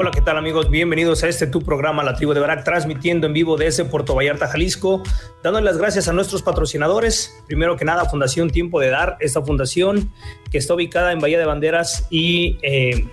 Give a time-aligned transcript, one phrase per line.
[0.00, 0.70] Hola, ¿qué tal amigos?
[0.70, 4.46] Bienvenidos a este tu programa La Tribu de Barak, transmitiendo en vivo desde Puerto Vallarta,
[4.46, 5.02] Jalisco,
[5.42, 7.42] dándole las gracias a nuestros patrocinadores.
[7.48, 10.12] Primero que nada, Fundación Tiempo de Dar, esta fundación
[10.52, 13.08] que está ubicada en Bahía de Banderas y eh,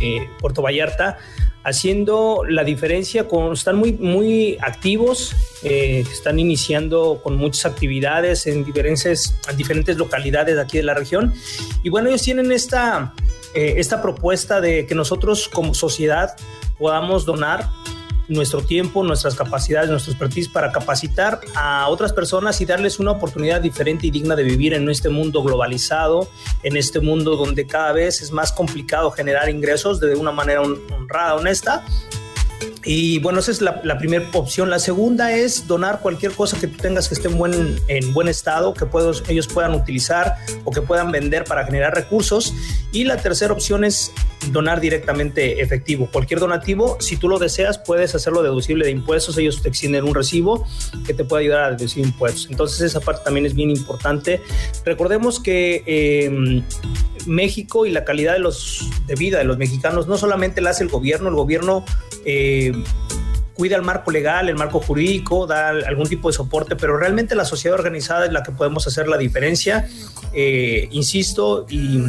[0.00, 1.18] eh, Puerto Vallarta,
[1.64, 8.64] haciendo la diferencia, con, están muy, muy activos, eh, están iniciando con muchas actividades en
[8.64, 11.34] diferentes, en diferentes localidades de aquí de la región.
[11.82, 13.14] Y bueno, ellos tienen esta
[13.58, 16.36] eh, esta propuesta de que nosotros como sociedad
[16.78, 17.68] podamos donar
[18.28, 23.60] nuestro tiempo, nuestras capacidades, nuestro expertise para capacitar a otras personas y darles una oportunidad
[23.60, 26.28] diferente y digna de vivir en este mundo globalizado,
[26.62, 31.34] en este mundo donde cada vez es más complicado generar ingresos de una manera honrada,
[31.34, 31.84] honesta
[32.84, 34.70] y bueno, esa es la, primera opción.
[34.70, 38.28] La segunda es donar cualquier cosa que tú tengas que esté en buen, en buen
[38.28, 38.86] estado, que
[39.28, 42.54] ellos puedan utilizar o que puedan vender para generar recursos.
[42.92, 44.12] Y la tercera opción es
[44.52, 46.08] donar directamente efectivo.
[46.12, 49.36] Cualquier donativo, si tú lo deseas, puedes hacerlo deducible de impuestos.
[49.38, 50.64] Ellos te extienden un recibo
[51.06, 52.46] que te puede ayudar a deducir impuestos.
[52.50, 54.40] Entonces esa parte también es bien importante.
[54.84, 55.82] Recordemos que
[56.26, 56.62] em,
[57.28, 60.84] México y la calidad de, los, de vida de los mexicanos no solamente la hace
[60.84, 61.84] el gobierno, el gobierno...
[62.24, 62.72] Eh,
[63.58, 67.44] cuida el marco legal, el marco jurídico, da algún tipo de soporte, pero realmente la
[67.44, 69.88] sociedad organizada es la que podemos hacer la diferencia.
[70.32, 72.04] Eh, insisto, y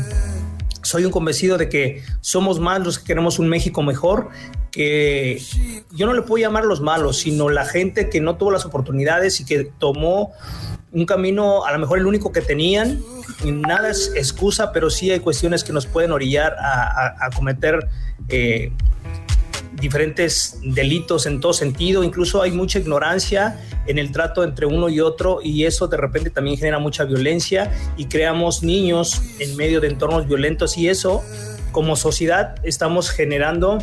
[0.83, 4.29] soy un convencido de que somos más los que queremos un México mejor,
[4.71, 5.41] que
[5.91, 9.39] yo no le puedo llamar los malos, sino la gente que no tuvo las oportunidades
[9.39, 10.31] y que tomó
[10.91, 13.01] un camino, a lo mejor el único que tenían,
[13.45, 17.87] nada es excusa, pero sí hay cuestiones que nos pueden orillar a, cometer
[18.27, 18.71] eh,
[19.79, 24.99] diferentes delitos en todo sentido, incluso hay mucha ignorancia en el trato entre uno y
[24.99, 29.87] otro y eso de repente también genera mucha violencia y creamos niños en medio de
[29.87, 31.23] entornos violentos y eso
[31.71, 33.77] como sociedad estamos generando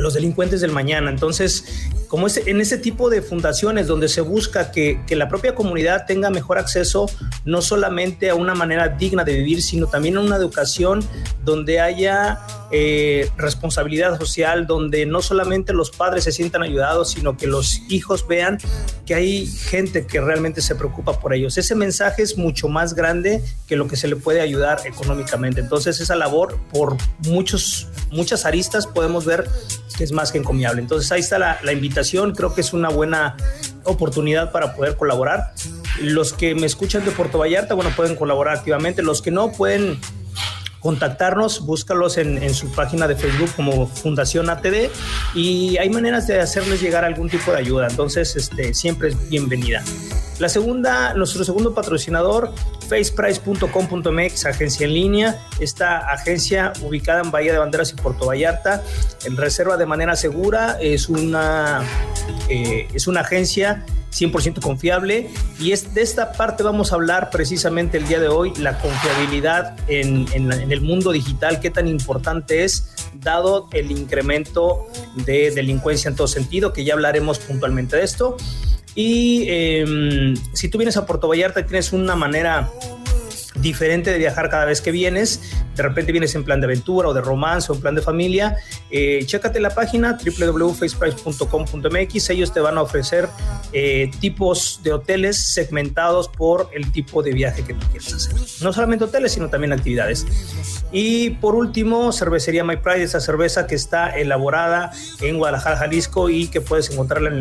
[0.00, 1.10] los delincuentes del mañana.
[1.10, 1.64] Entonces,
[2.08, 6.06] como es en ese tipo de fundaciones donde se busca que, que, la propia comunidad
[6.06, 7.06] tenga mejor acceso
[7.44, 11.04] no solamente a una manera digna de vivir, sino también a una educación
[11.44, 12.40] donde haya
[12.72, 18.28] eh, responsabilidad social, donde no solamente los padres se sientan ayudados, sino que los hijos
[18.28, 18.58] vean
[19.06, 21.58] que hay gente que realmente se preocupa por ellos.
[21.58, 25.60] Ese mensaje es mucho más grande que lo que se le puede ayudar económicamente.
[25.60, 26.96] Entonces esa labor por
[27.26, 29.48] muchos, muchas aristas podemos ver
[30.04, 30.80] es más que encomiable.
[30.80, 33.36] Entonces ahí está la, invitación, creo que es una buena
[33.84, 35.52] oportunidad para poder colaborar.
[36.00, 39.02] Los que me escuchan de Puerto Vallarta, bueno, pueden colaborar activamente.
[39.02, 39.98] Los que no pueden
[40.80, 44.90] contactarnos, búscalos en, su página de Facebook como Fundación ATD
[45.34, 47.88] y hay maneras de hacerles llegar algún tipo de ayuda.
[47.88, 49.82] Entonces, este, siempre es bienvenida.
[50.40, 52.50] La segunda, nuestro segundo patrocinador,
[52.88, 55.38] faceprice.com.mx, agencia en línea.
[55.60, 58.82] Esta agencia ubicada en Bahía de Banderas y Puerto Vallarta,
[59.26, 61.82] en reserva de manera segura, es una,
[62.48, 65.28] eh, es una agencia 100% confiable.
[65.58, 69.76] Y es de esta parte vamos a hablar precisamente el día de hoy, la confiabilidad
[69.88, 74.86] en, el mundo digital, qué tan importante es, dado el incremento
[75.26, 78.38] de delincuencia en todo sentido, que ya hablaremos puntualmente de esto.
[79.02, 82.70] Y em, si tú vienes a Puerto Vallarta, tienes una manera
[83.60, 85.40] diferente de viajar cada vez que vienes.
[85.76, 88.56] De repente vienes en plan de aventura o de romance o en plan de familia.
[88.90, 92.30] Eh, chécate la página www.faceprice.com.mx.
[92.30, 93.28] Ellos te van a ofrecer
[93.72, 98.34] eh, tipos de hoteles segmentados por el tipo de viaje que tú quieres hacer.
[98.62, 100.26] No solamente hoteles, sino también actividades.
[100.92, 106.48] Y por último, cervecería My Pride, esa cerveza que está elaborada en Guadalajara, Jalisco y
[106.48, 107.38] que puedes encontrarla en,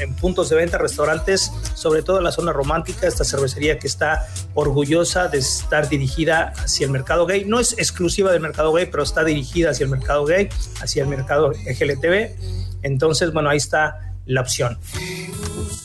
[0.00, 3.06] en puntos de venta, restaurantes, sobre todo en la zona romántica.
[3.06, 7.44] Esta cervecería que está orgullosa de estar dirigida hacia el mercado gay.
[7.44, 10.48] No es exclusiva del mercado gay, pero está dirigida hacia el mercado gay,
[10.80, 12.30] hacia el mercado LGTB.
[12.82, 14.78] Entonces, bueno, ahí está la opción.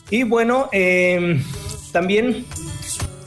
[0.10, 1.44] Y bueno, em,
[1.92, 2.45] también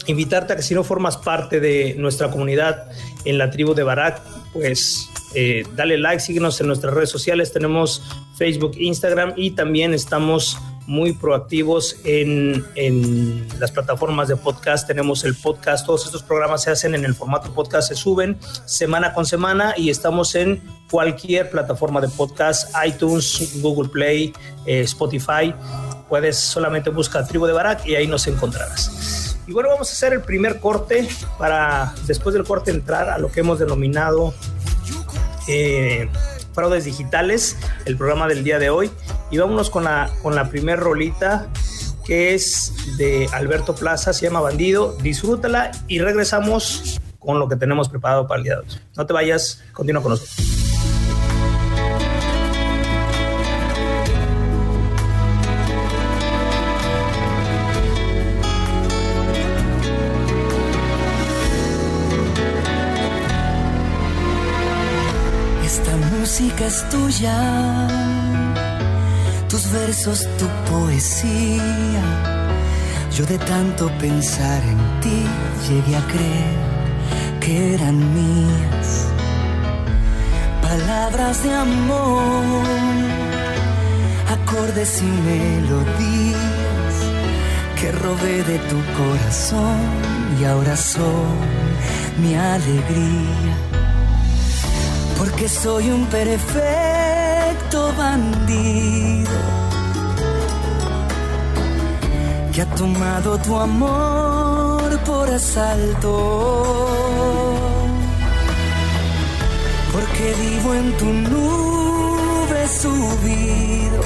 [0.07, 2.91] invitarte a que si no formas parte de nuestra comunidad
[3.25, 4.21] en la tribu de Barak,
[4.53, 7.53] pues eh, dale like, síguenos en nuestras redes sociales.
[7.53, 8.03] Tenemos
[8.37, 14.87] Facebook, Instagram y también estamos muy proactivos en, en, las plataformas de podcast.
[14.87, 19.13] Tenemos el podcast, todos estos programas se hacen en el formato podcast, se suben semana
[19.15, 24.33] con semana y estamos en cualquier plataforma de podcast, iTunes, Google Play,
[24.67, 25.55] eh, Spotify.
[26.09, 29.39] Puedes solamente buscar Tribu de Barak y ahí nos encontrarás.
[29.47, 31.09] Y bueno, vamos a hacer el primer corte
[31.39, 34.35] para después del corte entrar a lo que hemos denominado
[35.49, 36.09] eh,
[36.55, 37.57] fraudes digitales,
[37.87, 38.91] el programa del día de hoy.
[39.33, 41.49] Y vámonos con la, con la primer rolita
[42.05, 44.97] que es de Alberto Plaza, se llama Bandido.
[45.03, 48.67] Disfrútala y regresamos con lo que tenemos preparado para el día de hoy.
[48.97, 50.53] No te vayas, continúa con nosotros.
[66.23, 68.12] música es tuya,
[69.73, 72.05] versos, tu poesía.
[73.17, 75.25] Yo de tanto pensar en ti
[75.69, 76.57] llegué a creer
[77.41, 79.09] que eran mías.
[80.61, 82.65] Palabras de amor,
[84.37, 86.95] acordes y melodías
[87.79, 89.79] que robé de tu corazón
[90.41, 91.37] y ahora son
[92.23, 93.57] mi alegría
[95.19, 99.62] porque soy un perfecto bandido
[102.53, 106.13] que ha tomado tu amor por asalto.
[109.93, 114.03] Porque vivo en tu nube subido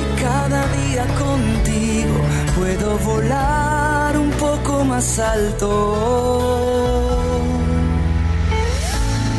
[0.00, 2.16] y cada día contigo
[2.56, 5.70] puedo volar un poco más alto.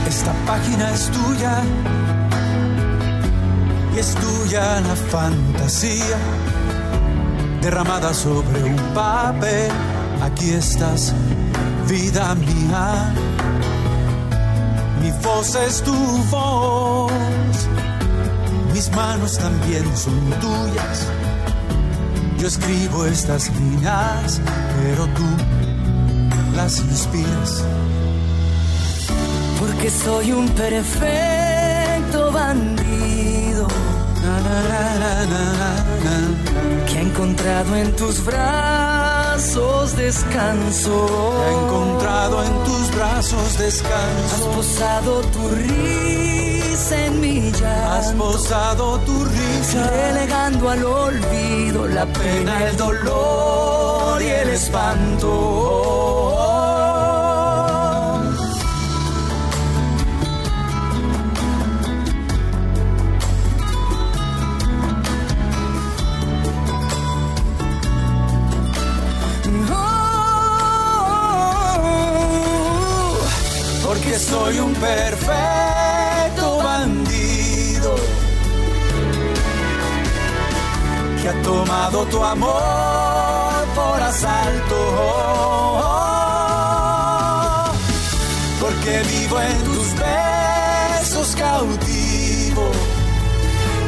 [0.07, 1.63] Esta página es tuya
[3.95, 6.17] y es tuya la fantasía
[7.61, 9.71] derramada sobre un papel.
[10.21, 11.13] Aquí estás,
[11.87, 13.13] vida mía.
[15.01, 15.95] Mi voz es tu
[16.29, 17.11] voz,
[18.73, 21.07] mis manos también son tuyas.
[22.37, 24.41] Yo escribo estas líneas,
[24.81, 25.25] pero tú
[26.55, 27.63] las inspiras
[29.59, 33.67] porque soy un perfecto bandido
[36.89, 41.07] que ha encontrado en tus brazos descanso.
[41.43, 44.35] Ha encontrado en tus brazos descanso.
[44.35, 47.91] Has posado tu risa en mi llanto.
[47.91, 49.89] Has posado tu risa.
[49.89, 56.18] Relegando al olvido la pena, el dolor y el espanto.
[74.19, 77.95] Soy un perfecto bandido
[81.21, 84.79] que ha tomado tu amor por asalto.
[88.59, 92.71] Porque vivo en tus besos cautivo.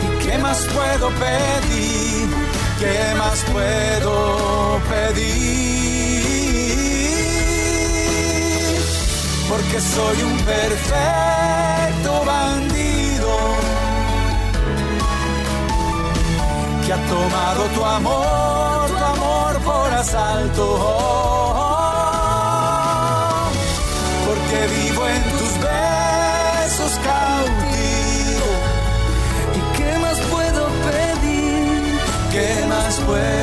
[0.05, 2.29] ¿Y qué más puedo pedir?
[2.79, 5.80] ¿Qué más puedo pedir?
[9.51, 13.31] Porque soy un perfecto bandido
[16.85, 20.65] que ha tomado tu amor, tu amor por asalto.
[24.25, 28.49] Porque vivo en tus besos cautivo.
[29.57, 31.99] ¿Y qué más puedo pedir?
[32.31, 33.40] ¿Qué más puedo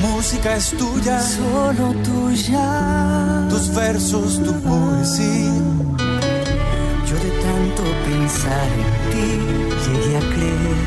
[0.00, 3.46] música es tuya, solo tuya.
[3.50, 5.54] Tus versos, tu poesía.
[7.08, 9.28] Yo de tanto pensar en ti
[9.84, 10.78] llegué a creer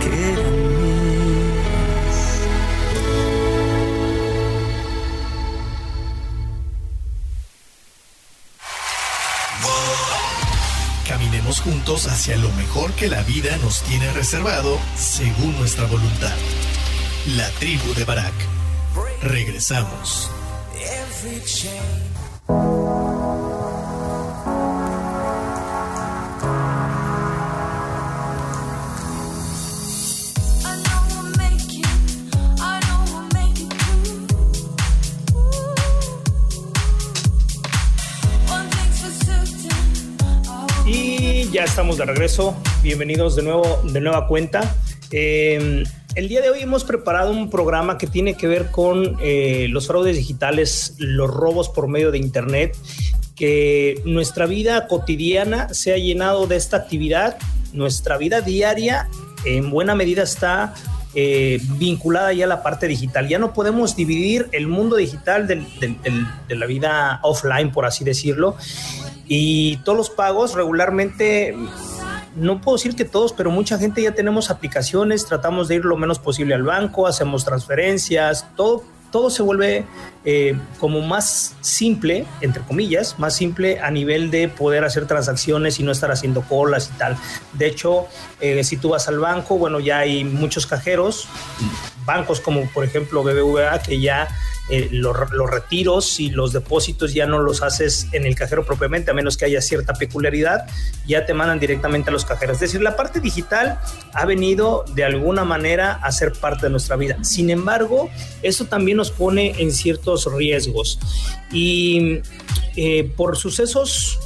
[0.00, 0.62] que eran
[11.60, 16.32] juntos hacia lo mejor que la vida nos tiene reservado según nuestra voluntad.
[17.26, 18.34] La tribu de Barak.
[19.22, 20.28] Regresamos.
[41.52, 42.56] ya estamos de regreso.
[42.82, 44.74] Bienvenidos de nuevo, de nueva cuenta.
[45.10, 49.66] Em, el día de hoy hemos preparado un programa que tiene que ver con eh,
[49.70, 52.76] los fraudes digitales, los robos por medio de Internet,
[53.34, 57.38] que nuestra vida cotidiana se ha llenado de esta actividad.
[57.72, 59.08] Nuestra vida diaria
[59.44, 60.74] en buena medida está
[61.14, 63.28] eh, vinculada ya a la parte digital.
[63.28, 68.56] Ya no podemos dividir el mundo digital de la vida offline, por así decirlo.
[69.26, 71.56] Y todos los pagos regularmente,
[72.36, 75.96] no puedo decir que todos, pero mucha gente ya tenemos aplicaciones, tratamos de ir lo
[75.96, 79.84] menos posible al banco, hacemos transferencias, todo, todo se vuelve
[80.24, 85.82] eh, como más simple, entre comillas, más simple a nivel de poder hacer transacciones y
[85.82, 87.16] no estar haciendo colas y tal.
[87.52, 88.06] De hecho,
[88.40, 91.28] eh, si tú vas al banco, bueno, ya hay muchos cajeros,
[92.04, 94.28] bancos como por ejemplo BBVA, que ya
[94.70, 95.16] eh, los,
[95.50, 99.44] retiros y los depósitos ya no los haces en el cajero propiamente, a menos que
[99.44, 100.66] haya cierta peculiaridad,
[101.06, 102.56] ya te mandan directamente a los cajeros.
[102.56, 103.80] Es decir, la parte digital
[104.14, 107.22] ha venido de alguna manera a ser parte de nuestra vida.
[107.22, 108.08] Sin embargo,
[108.42, 110.98] eso también nos pone en ciertos riesgos.
[111.52, 112.20] Y
[112.76, 114.20] eh, por sucesos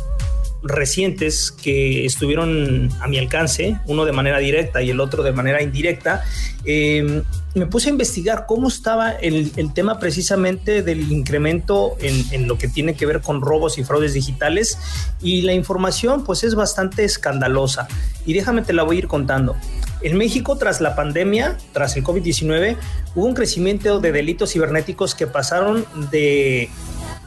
[0.69, 5.63] recientes que estuvieron a mi alcance, uno de manera directa y el otro de manera
[5.63, 6.25] indirecta,
[6.65, 7.23] eh,
[7.57, 12.95] me puse a investigar cómo estaba el, tema precisamente del incremento en, lo que tiene
[12.95, 14.79] que ver con robos y fraudes digitales
[15.23, 17.89] y la información pues es bastante escandalosa
[18.27, 19.57] y déjame te la voy a ir contando.
[20.03, 22.77] En México, tras la pandemia, tras el COVID-19,
[23.15, 26.69] hubo un crecimiento de delitos cibernéticos que pasaron de,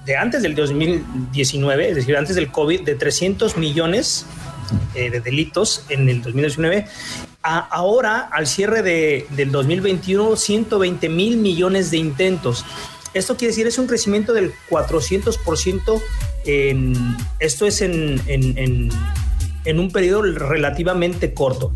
[0.06, 4.26] de antes del 2019, es decir, antes del COVID, de 300 millones
[4.96, 6.86] eh, de delitos en el 2019
[7.42, 12.66] ahora, al cierre de, del 2021, 120 mil millones de intentos.
[13.14, 16.02] Esto quiere decir, es un crecimiento del 400%.
[16.46, 18.90] En, esto es en, en,
[19.66, 21.74] en un periodo relativamente corto.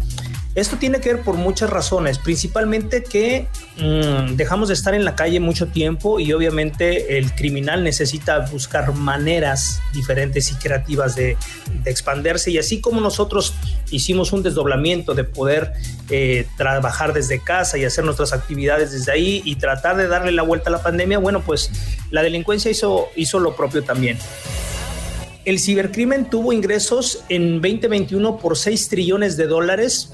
[0.56, 5.16] Esto tiene que ver por muchas razones, principalmente que mm, dejamos de estar en la
[5.16, 11.38] calle mucho tiempo y obviamente el criminal necesita buscar maneras diferentes y creativas de,
[11.86, 13.56] expandirse y así como nosotros
[13.90, 15.74] hicimos un desdoblamiento de poder
[16.10, 20.44] eh, trabajar desde casa y hacer nuestras actividades desde ahí y tratar de darle la
[20.44, 21.72] vuelta a la pandemia, bueno, pues
[22.12, 24.20] la delincuencia hizo, hizo lo propio también.
[25.46, 30.14] El cibercrimen tuvo ingresos en 2021 por 6 trillones de dólares,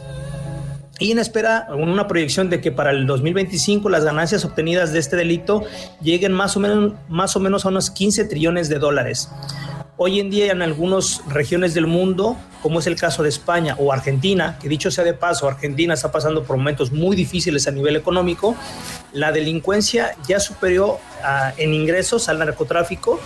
[1.00, 5.16] y en espera una proyección de que para el 2025 las ganancias obtenidas de este
[5.16, 5.64] delito
[6.02, 9.30] lleguen más o menos, más o, menos a unos 15 trillones de dólares.
[9.96, 13.92] Hoy en día en algunas regiones del mundo, como es el caso de España o
[13.92, 17.96] Argentina, que dicho sea de paso, Argentina está pasando por momentos muy difíciles a nivel
[17.96, 18.56] económico,
[19.12, 21.00] la delincuencia ya superó
[21.58, 23.20] en ingresos al narcotráfico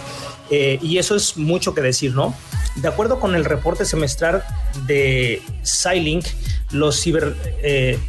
[0.49, 2.35] eh, y eso es mucho que decir, ¿no?
[2.75, 4.43] De acuerdo con el reporte semestral
[4.87, 6.25] de Skylink,
[6.71, 7.99] los, ciber, eh,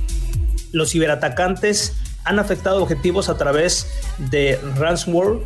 [0.73, 3.87] los ciberatacantes han afectado objetivos a través
[4.17, 5.41] de ransomware,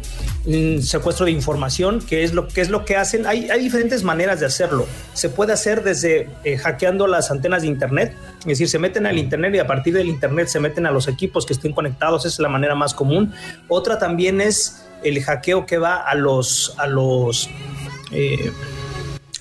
[0.80, 3.26] secuestro de información, que es lo que es lo que hacen.
[3.26, 4.87] Hay, hay diferentes maneras de hacerlo.
[5.12, 9.18] Se puede hacer desde eh, hackeando las antenas de internet, es decir, se meten al
[9.18, 12.25] internet y a partir del internet se meten a los equipos que estén conectados.
[12.25, 13.35] Esa es la manera más común.
[13.66, 17.49] Otra también es el hackeo que va a los a los
[18.11, 18.52] eh,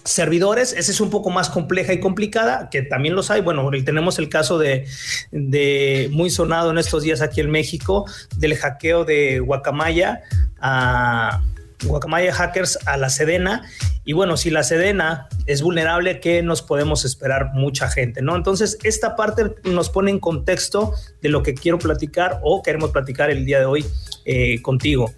[0.08, 3.42] servidores, esa es un poco más compleja y complicada, que también los hay.
[3.42, 4.88] Bueno, tenemos el caso de,
[6.12, 8.06] muy sonado en estos días aquí en México,
[8.38, 10.22] del hackeo de Guacamaya
[10.60, 11.42] a
[11.84, 13.70] Guacamaya Hackers a la Sedena.
[14.04, 17.52] Y bueno, si la Sedena es vulnerable, ¿qué nos podemos esperar?
[17.54, 18.36] Mucha gente, ¿no?
[18.36, 23.30] Entonces, esta parte nos pone en contexto de lo que quiero platicar o queremos platicar
[23.30, 23.86] el día de hoy
[24.26, 25.14] eh, contigo.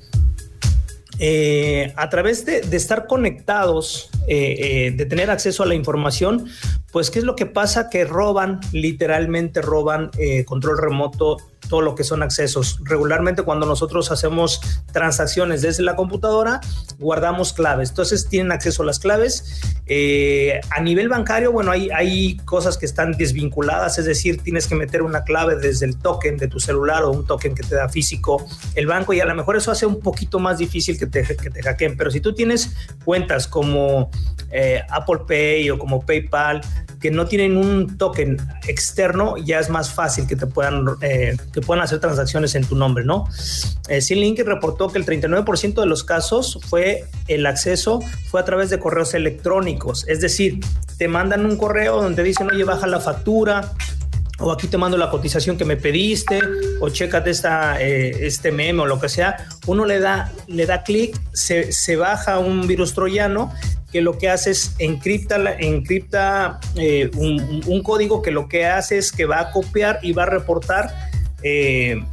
[1.19, 6.45] Eh, a través de, estar conectados eh, de tener acceso a la información,
[6.91, 7.89] pues ¿qué es lo que pasa?
[7.89, 10.11] Que roban, literalmente roban
[10.45, 11.37] control remoto
[11.69, 12.79] todo lo que son accesos.
[12.83, 14.59] Regularmente cuando nosotros hacemos
[14.91, 16.59] transacciones desde la computadora,
[16.97, 17.89] guardamos claves.
[17.89, 19.61] Entonces tienen acceso a las claves.
[19.85, 24.75] Eh, a nivel bancario, bueno, hay, hay cosas que están desvinculadas, es decir, tienes que
[24.75, 27.89] meter una clave desde el token de tu celular o un token que te da
[27.89, 31.23] físico el banco y a lo mejor eso hace un poquito más difícil que te,
[31.23, 31.97] que te hackeen.
[31.97, 32.71] Pero si tú tienes
[33.05, 34.09] cuentas como
[34.51, 36.61] eh, Apple Pay o como PayPal,
[36.99, 38.37] que no tienen un token
[38.67, 42.75] externo, ya es más fácil que te puedan, eh, que puedan hacer transacciones en tu
[42.75, 43.27] nombre, ¿no?
[43.87, 48.69] Eh, Link reportó que el 39% de los casos fue el acceso fue a través
[48.69, 50.59] de correos electrónicos, es decir,
[50.97, 53.71] te mandan un correo donde dicen, oye, baja la factura,
[54.39, 56.39] o aquí te mando la cotización que me pediste,
[56.79, 60.83] o chécate esta, eh, este meme o lo que sea, uno le da, le da
[60.83, 63.53] clic, se, se, baja un virus troyano
[63.91, 69.11] que lo que hace es encripta, encripta eh, un, código que lo que hace es
[69.11, 70.93] que va a copiar y va a reportar
[71.41, 72.03] eh,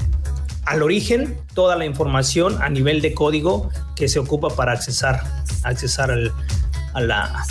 [0.65, 5.23] al origen toda la información a nivel de código que se ocupa para accesar,
[5.63, 7.45] accesar a, la,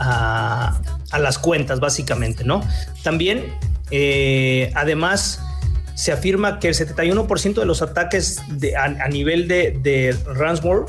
[0.00, 2.60] a, las cuentas, básicamente, ¿no?
[3.02, 3.54] También,
[3.90, 5.40] eh, además,
[5.94, 8.40] se afirma que el 71% de los ataques
[8.76, 10.84] a, nivel de, de ransomware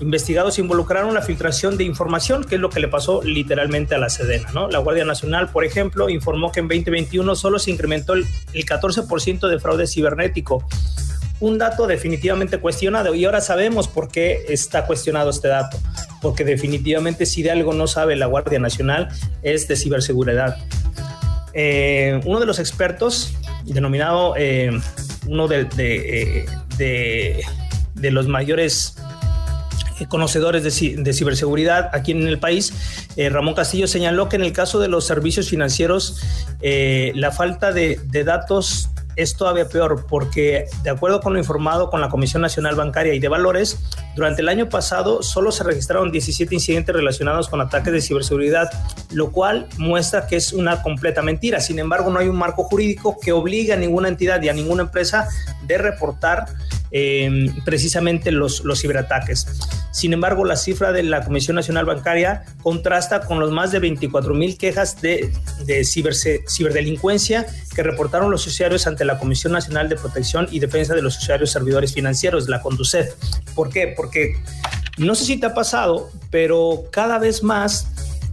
[0.00, 4.08] investigados involucraron la filtración de información, que es lo que le pasó literalmente a la
[4.08, 4.50] Sedena.
[4.52, 4.68] ¿no?
[4.68, 9.58] La Guardia Nacional, por ejemplo, informó que en 2021 solo se incrementó el, 14% de
[9.58, 10.64] fraude cibernético.
[11.40, 15.78] Un dato definitivamente cuestionado y ahora sabemos por qué está cuestionado este dato,
[16.20, 19.08] porque definitivamente si de algo no sabe la Guardia Nacional
[19.42, 20.56] es de ciberseguridad.
[21.54, 24.78] Eh, uno de los expertos, denominado eh,
[25.28, 26.46] uno de, de,
[26.80, 27.42] eh,
[27.94, 28.96] de los mayores
[30.06, 32.72] conocedores de, ciberseguridad aquí en el país,
[33.16, 36.20] eh, Ramón Castillo señaló que en el caso de los servicios financieros,
[36.60, 42.00] eh, la falta de, datos es todavía peor porque, de acuerdo con lo informado con
[42.00, 43.78] la Comisión Nacional Bancaria y de Valores,
[44.14, 48.70] durante el año pasado solo se registraron 17 incidentes relacionados con ataques de ciberseguridad,
[49.12, 51.60] lo cual muestra que es una completa mentira.
[51.60, 54.84] Sin embargo, no hay un marco jurídico que obligue a ninguna entidad y a ninguna
[54.84, 55.28] empresa
[55.66, 56.46] de reportar
[56.90, 59.46] Em, precisamente los, los ciberataques.
[59.92, 64.34] Sin embargo, la cifra de la Comisión Nacional Bancaria contrasta con los más de 24
[64.34, 65.32] mil quejas de,
[65.66, 71.02] de ciberdelincuencia que reportaron los usuarios ante la Comisión Nacional de Protección y Defensa de
[71.02, 73.14] los Usuarios Servidores Financieros, la CONDUCEF.
[73.54, 73.92] ¿Por qué?
[73.94, 74.36] Porque
[74.96, 77.88] no sé si te ha pasado, pero cada vez más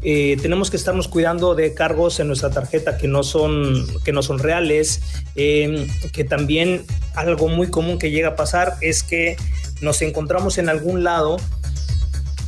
[0.08, 4.22] eh, tenemos que estarnos cuidando de cargos en nuestra tarjeta que no son, que no
[4.22, 5.02] son reales,
[5.36, 9.36] em, que también algo muy común que llega a pasar es que
[9.82, 11.38] nos encontramos en algún lado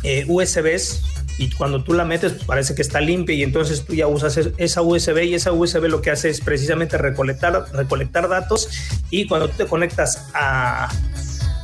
[0.04, 1.02] eh, USBs
[1.39, 4.38] y cuando tú la metes pues, parece que está limpia y entonces tú ya usas
[4.38, 8.70] esa USB y esa USB lo que hace es precisamente recolectar, recolectar datos
[9.10, 10.89] y cuando tú te conectas a,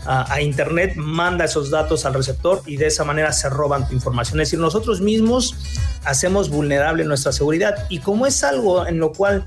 [0.06, 4.40] a, Internet, manda esos datos al receptor y de esa manera se roban tu información.
[4.42, 5.56] Es decir, nosotros mismos
[6.04, 9.46] hacemos vulnerable nuestra seguridad y como es algo en lo cual...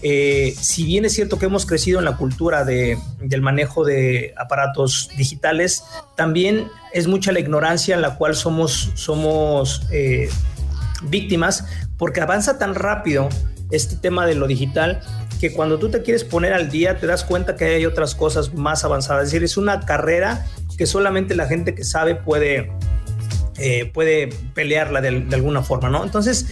[0.00, 4.32] Eh, si bien es cierto que hemos crecido en la cultura de, del manejo de
[4.36, 5.82] aparatos digitales,
[6.14, 10.28] también es mucha la ignorancia en la cual somos, somos eh,
[11.02, 11.64] víctimas
[11.96, 13.28] porque avanza tan rápido
[13.72, 15.00] este tema de lo digital
[15.40, 18.54] que cuando tú te quieres poner al día te das cuenta que hay otras cosas
[18.54, 19.24] más avanzadas.
[19.24, 20.46] Es decir, es una carrera
[20.76, 22.70] que solamente la gente que sabe puede,
[23.58, 26.04] eh, puede pelearla de, alguna forma, ¿no?
[26.04, 26.46] Entonces,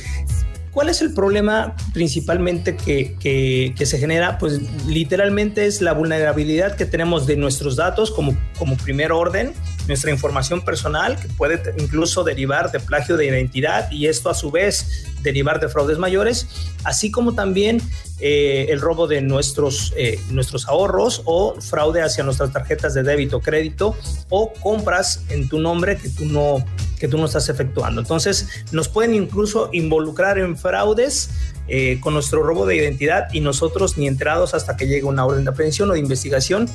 [0.77, 4.37] ¿Cuál es el problema principalmente que, que, se genera?
[4.37, 9.55] Pues literalmente es la vulnerabilidad que tenemos de nuestros datos como, como primer orden,
[9.88, 14.51] nuestra información personal, que puede incluso derivar de plagio de identidad y esto a su
[14.51, 16.47] vez derivar de fraudes mayores,
[16.85, 17.83] así como también
[18.21, 23.41] eh, el robo de nuestros, eh, nuestros ahorros o fraude hacia nuestras tarjetas de débito
[23.41, 23.97] crédito
[24.31, 26.65] o compras en tu nombre que tú no
[26.99, 28.01] que tú no estás efectuando.
[28.01, 31.29] Entonces, nos pueden incluso involucrar en fraudes
[31.69, 35.45] eh, con nuestro robo de identidad y nosotros ni enterados hasta que llegue una orden
[35.45, 36.71] de aprehensión o de investigación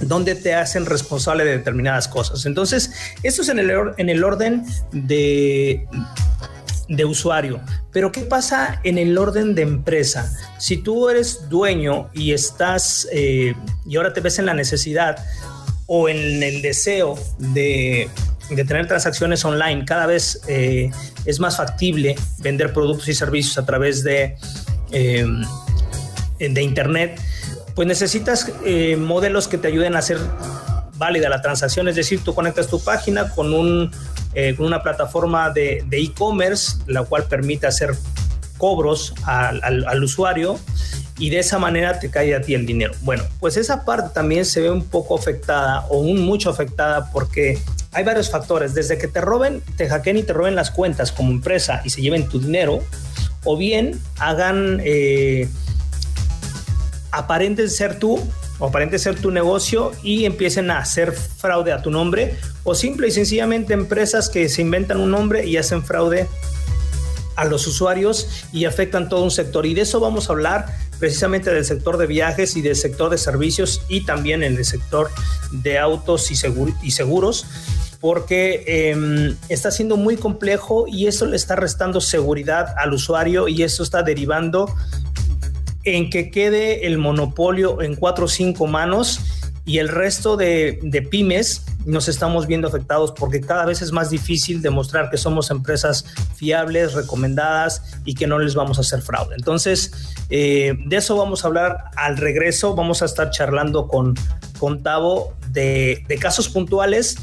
[0.00, 2.46] donde te hacen responsable de determinadas cosas.
[2.46, 5.86] Entonces, esto es en el, en el orden de,
[6.88, 7.60] de usuario.
[7.92, 10.32] Pero ¿qué pasa en el orden de empresa?
[10.58, 13.54] Si tú eres dueño y estás eh,
[13.86, 15.24] y ahora te ves en la necesidad
[15.86, 18.08] o en el deseo de
[18.50, 20.90] de tener transacciones online, cada vez eh,
[21.24, 24.36] es más factible vender productos y servicios a través de,
[24.90, 25.44] em,
[26.38, 27.20] de Internet,
[27.74, 30.18] pues necesitas eh, modelos que te ayuden a hacer
[30.96, 33.90] válida la transacción, es decir, tú conectas tu página con un
[34.34, 37.94] eh, con una plataforma de e-commerce, la cual permite hacer
[38.58, 40.58] cobros al, usuario
[41.18, 42.94] y de esa manera te cae a ti el dinero.
[43.02, 47.58] Bueno, pues esa parte también se ve un poco afectada o un mucho afectada porque
[47.92, 51.30] hay varios factores, desde que te roben, te hackeen y te roben las cuentas como
[51.30, 52.80] empresa y se lleven tu dinero,
[53.44, 55.48] o bien hagan, eh,
[57.12, 58.18] aparenten ser tú
[58.58, 63.08] o aparente ser tu negocio y empiecen a hacer fraude a tu nombre o simple
[63.08, 66.28] y sencillamente empresas que se inventan un nombre y hacen fraude
[67.36, 69.66] a los usuarios y afectan todo un sector.
[69.66, 70.66] Y de eso vamos a hablar
[70.98, 75.10] precisamente del sector de viajes y del sector de servicios y también en el sector
[75.50, 76.34] de autos y,
[76.82, 77.46] y seguros
[78.04, 83.62] porque em, está siendo muy complejo y eso le está restando seguridad al usuario y
[83.62, 84.70] eso está derivando
[85.84, 89.20] en que quede el monopolio en cuatro o cinco manos
[89.66, 90.78] y el resto de,
[91.10, 96.04] pymes nos estamos viendo afectados porque cada vez es más difícil demostrar que somos empresas
[96.36, 99.34] fiables, recomendadas y que no les vamos a hacer fraude.
[99.36, 102.74] Entonces, eh, de eso vamos a hablar al regreso.
[102.74, 104.14] Vamos a estar charlando con,
[104.58, 104.82] con
[105.50, 107.16] de, casos puntuales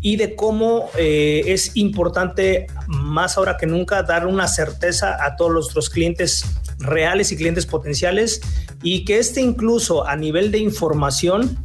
[0.00, 5.52] y de cómo eh, es importante más ahora que nunca dar una certeza a todos
[5.52, 6.44] nuestros clientes
[6.80, 8.40] reales y clientes potenciales
[8.82, 11.58] y que este incluso a nivel de información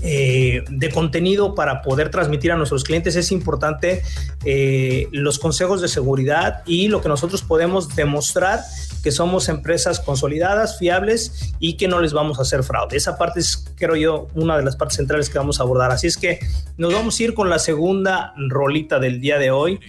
[0.00, 4.02] eh, de contenido para poder transmitir a nuestros clientes es importante
[4.44, 8.60] eh, los consejos de seguridad y lo que nosotros podemos demostrar
[9.08, 12.94] que somos empresas consolidadas, fiables y que no les vamos a hacer fraude.
[12.94, 15.90] Esa parte es, creo yo, una de las partes centrales que vamos a abordar.
[15.90, 16.40] Así es que
[16.76, 19.80] nos vamos a ir con la segunda rolita del día de hoy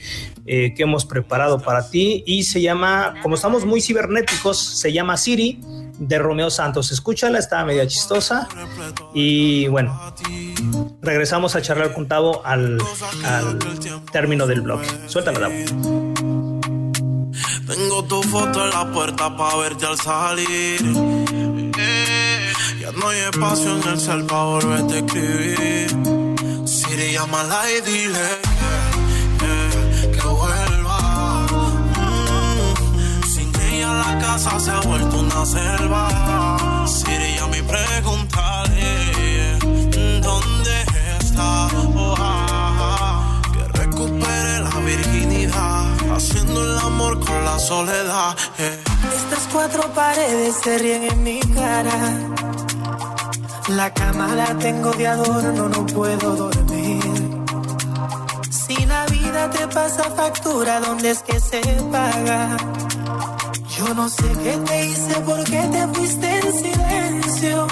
[0.45, 5.17] eh, que hemos preparado para ti y se llama, como estamos muy cibernéticos, se llama
[5.17, 5.59] Siri
[5.97, 6.89] de Romeo Santos.
[6.93, 8.47] Escúchala, está media chistosa.
[9.13, 9.99] Y bueno,
[11.01, 12.77] regresamos a charlar con Tavo al,
[13.25, 13.59] al
[14.13, 14.79] término del blog.
[15.07, 16.08] Suéltala, Tavo.
[18.07, 20.81] Tu foto en la puerta para verte al salir.
[22.79, 26.67] Ya no hay espacio en el cel para volverte a escribir.
[26.67, 28.49] Siri, llámala y dile
[33.99, 36.85] la casa se ha vuelto una selva.
[36.87, 39.59] Sería mi preguntarle
[40.21, 40.85] dónde
[41.19, 41.67] está.
[41.95, 42.38] Oh,
[46.63, 48.35] el amor con la soledad.
[48.57, 48.83] Eh.
[49.17, 51.99] Estas cuatro paredes se ríen en mi cara.
[53.69, 57.03] La cama la tengo de adorno, no puedo dormir.
[58.49, 62.57] Si la vida te pasa factura, ¿dónde es que se paga?
[63.77, 67.67] Yo no sé qué te hice, por qué te fuiste en silencio.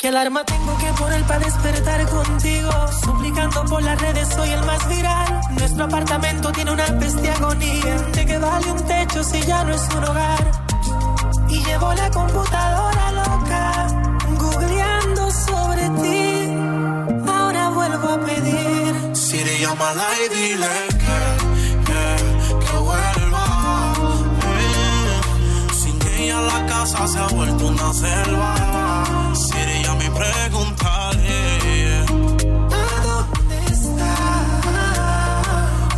[0.00, 2.70] ¿Qué alarma tengo que poner para despertar contigo?
[3.04, 5.40] Suplicando por las redes, soy el más viral.
[5.58, 7.94] Nuestro apartamento tiene una peste agonía.
[8.14, 10.52] ¿De qué vale un techo si ya no es un hogar?
[11.48, 13.88] Y llevo la computadora loca,
[14.38, 17.28] googleando sobre ti.
[17.28, 19.16] Ahora vuelvo a pedir.
[19.16, 20.68] Siri, llámala y dile
[21.86, 23.48] que, que vuelva
[26.40, 29.34] la casa se ha vuelto una selva.
[30.18, 34.14] Mi pregunta ¿A dónde está?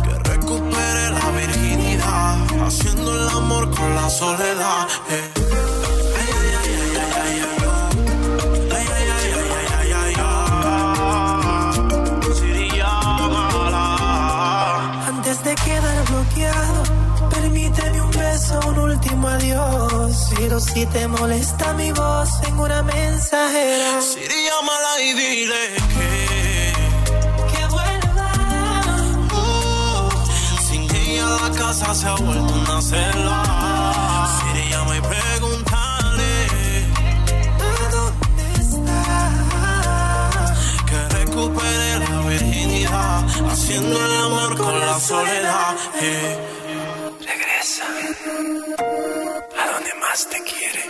[0.03, 4.87] Que recupere la virginidad, haciendo el amor con la soledad.
[5.09, 5.30] Eh.
[20.41, 24.01] Pero si te molesta mi voz en una mensajera.
[24.01, 26.73] Siri, llámala y dile que.
[27.51, 28.29] Que vuelva.
[29.37, 30.09] Uh,
[30.67, 33.39] sin ella la casa se ha vuelto una selva.
[34.39, 36.31] Siri, llama y pregúntale.
[37.69, 38.95] ¿A dónde está?
[40.89, 43.19] Que recupere la virginidad.
[43.51, 45.75] Haciendo el amor con la soledad.
[46.01, 46.39] Eh.
[47.19, 47.85] Regresa
[50.29, 50.83] te quiere.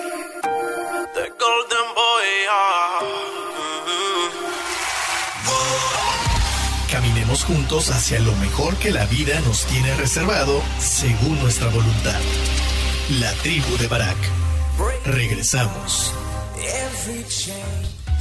[1.14, 2.22] The Golden Boy.
[6.92, 12.20] Caminemos juntos hacia lo mejor que la vida nos tiene reservado según nuestra voluntad.
[13.20, 14.18] La tribu de Barak.
[15.06, 16.14] Regresamos.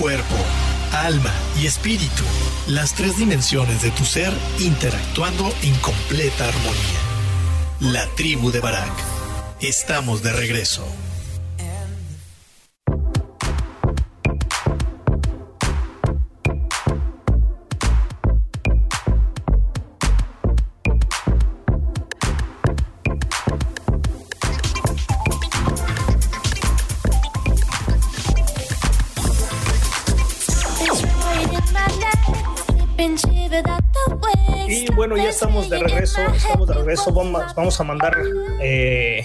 [0.00, 0.34] Cuerpo,
[0.92, 2.22] alma y espíritu,
[2.68, 7.00] las tres dimensiones de tu ser interactuando en completa armonía.
[7.80, 8.94] La tribu de Barak.
[9.60, 10.86] Estamos de regreso.
[35.30, 37.12] Estamos de regreso, estamos de regreso.
[37.12, 38.16] Vamos, vamos a mandar
[38.60, 39.24] eh,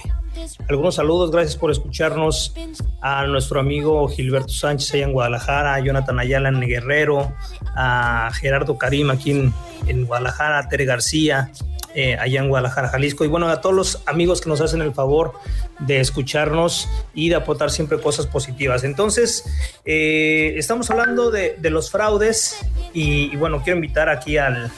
[0.69, 1.31] algunos saludos.
[1.31, 2.53] Gracias por escucharnos
[3.01, 7.33] a nuestro amigo Gilberto Sánchez allá en Guadalajara, a Jonathan Ayala en Guerrero,
[7.75, 9.53] a Gerardo Karim aquí en,
[9.87, 11.51] en Guadalajara, a Tere García,
[11.97, 13.23] eh, allá en Guadalajara, Jalisco.
[13.23, 15.33] Y bueno, a todos los amigos que nos hacen el favor
[15.79, 18.83] de escucharnos y de aportar siempre cosas positivas.
[18.83, 19.45] Entonces,
[19.85, 22.57] eh, estamos hablando de, los fraudes
[22.93, 24.71] y, bueno, quiero invitar aquí al,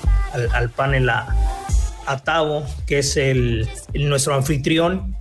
[0.54, 1.28] al, panel a,
[2.24, 5.16] Tavo, que es el, nuestro anfitrión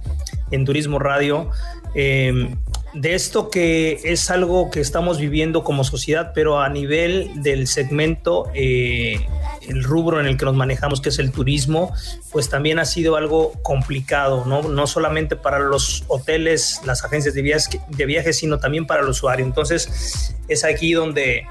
[0.50, 1.50] en Turismo Radio.
[1.94, 2.54] Eh,
[2.96, 8.50] de esto que es algo que estamos viviendo como sociedad, pero a nivel del segmento,
[8.54, 9.20] eh,
[9.68, 11.92] el rubro en el que nos manejamos, que es el turismo,
[12.32, 14.62] pues también ha sido algo complicado, ¿no?
[14.62, 19.08] No solamente para los hoteles, las agencias de viajes, de viajes sino también para el
[19.08, 19.44] usuario.
[19.44, 21.46] Entonces, es aquí donde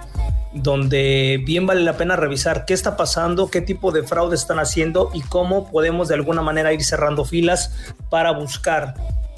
[0.51, 5.11] donde bien vale la pena revisar qué está pasando, qué tipo de fraude están haciendo
[5.13, 7.75] y cómo podemos de alguna manera ir cerrando filas
[8.09, 8.95] para buscar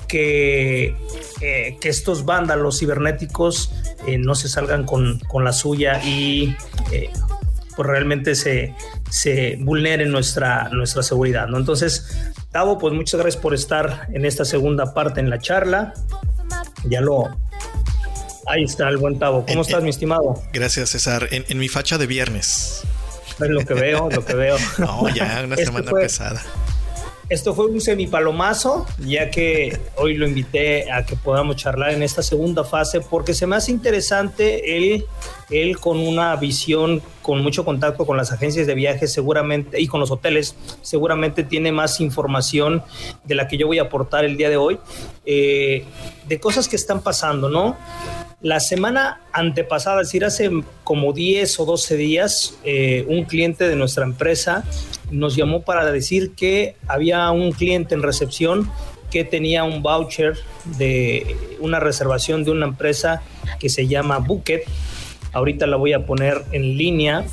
[0.07, 0.95] que,
[1.41, 3.71] eh, que estos vándalos cibernéticos
[4.07, 6.55] eh, no se salgan con, con la suya y
[6.91, 7.09] eh,
[7.75, 8.73] pues realmente se,
[9.09, 11.47] se vulneren nuestra, nuestra seguridad.
[11.47, 11.57] ¿no?
[11.57, 15.93] Entonces, Tavo, pues muchas gracias por estar en esta segunda parte en la charla.
[16.85, 17.35] Ya lo,
[18.47, 19.41] Ahí está el buen Tavo.
[19.41, 20.41] ¿Cómo en, estás, en, mi estimado?
[20.53, 21.27] Gracias, César.
[21.31, 22.83] En, en, mi facha de viernes.
[23.39, 24.55] Es lo que veo, lo que veo.
[24.77, 26.41] No, ya una semana fue, pesada.
[27.29, 32.23] Esto fue un semipalomazo, ya que hoy lo invité a que podamos charlar en esta
[32.23, 35.03] segunda fase, porque se me hace interesante él,
[35.49, 39.99] él con una visión, con mucho contacto con las agencias de viajes seguramente y con
[39.99, 42.81] los hoteles, seguramente tiene más información
[43.25, 44.79] de la que yo voy a aportar el día de hoy,
[45.25, 45.83] eh,
[46.29, 47.75] de cosas que están pasando, ¿no?
[48.39, 50.49] La semana antepasada, es decir, hace
[50.85, 54.63] como 10 o 12 días, eh, un cliente de nuestra empresa
[55.11, 58.71] nos llamó para decir que había un cliente en recepción
[59.11, 60.37] que tenía un voucher
[60.77, 63.21] de una reservación de una empresa
[63.59, 64.63] que se llama Bucket.
[65.33, 67.25] Ahorita la voy a poner en línea.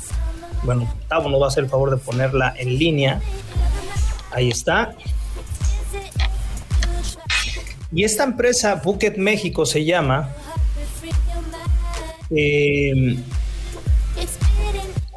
[0.63, 3.21] Bueno, Tavo nos va a hacer el favor de ponerla en línea.
[4.31, 4.95] Ahí está.
[7.91, 10.29] Y esta empresa, Bucket México, se llama.
[12.31, 13.17] Eh,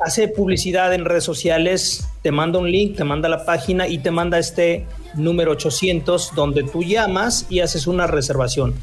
[0.05, 4.11] hace publicidad en redes sociales, te manda un link, te manda la página y te
[4.11, 8.75] manda este número 800 donde tú llamas y haces una reservación.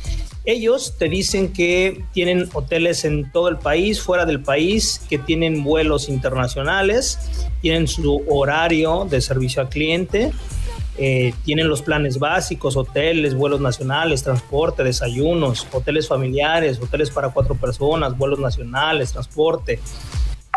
[0.45, 5.63] Ellos te dicen que tienen hoteles en todo el país, fuera del país, que tienen
[5.63, 7.17] vuelos internacionales,
[7.61, 10.31] tienen su horario de servicio al cliente,
[10.97, 17.55] eh, tienen los planes básicos, hoteles, vuelos nacionales, transporte, desayunos, hoteles familiares, hoteles para cuatro
[17.55, 19.79] personas, vuelos nacionales, transporte.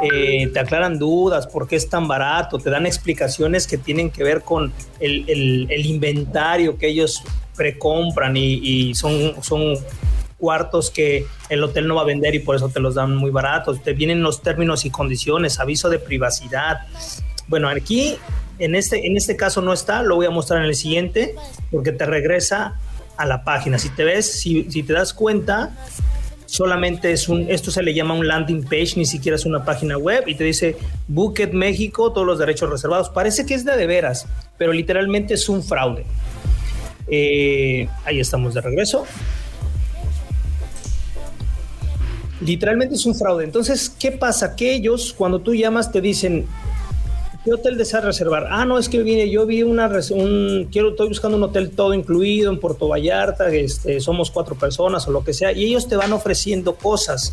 [0.01, 4.23] Eh, te aclaran dudas, por qué es tan barato, te dan explicaciones que tienen que
[4.23, 7.23] ver con el, el, el inventario que ellos
[7.57, 9.75] precompran y, y son, son
[10.37, 13.31] cuartos que el hotel no va a vender y por eso te los dan muy
[13.31, 13.83] baratos.
[13.83, 16.87] Te vienen los términos y condiciones, aviso de privacidad.
[17.49, 18.17] Bueno, aquí
[18.59, 21.35] en este, en este caso no está, lo voy a mostrar en el siguiente,
[21.71, 22.75] porque te regresa
[23.17, 23.79] a la página.
[23.79, 25.77] Si te ves, si, si te das cuenta,
[26.49, 29.99] solamente es un, esto se le llama un landing page, ni siquiera es una página
[29.99, 33.11] web, y te dice Bucket México, todos los derechos reservados.
[33.11, 36.07] Parece que es de de veras, pero literalmente es un fraude.
[37.07, 39.05] Eh, ahí estamos de regreso.
[42.41, 43.45] Literalmente es un fraude.
[43.45, 44.57] Entonces, ¿qué pasa?
[44.57, 46.47] Que ellos, cuando tú llamas, te dicen,
[47.49, 48.49] ¿qué hotel deseas reservar?
[48.51, 51.95] Ah, no, es que vine, yo vi una, un, quiero, estoy buscando un hotel todo
[51.95, 55.97] incluido en Puerto Vallarta, este, somos cuatro personas o lo que sea, y ellos te
[55.97, 57.33] van ofreciendo cosas.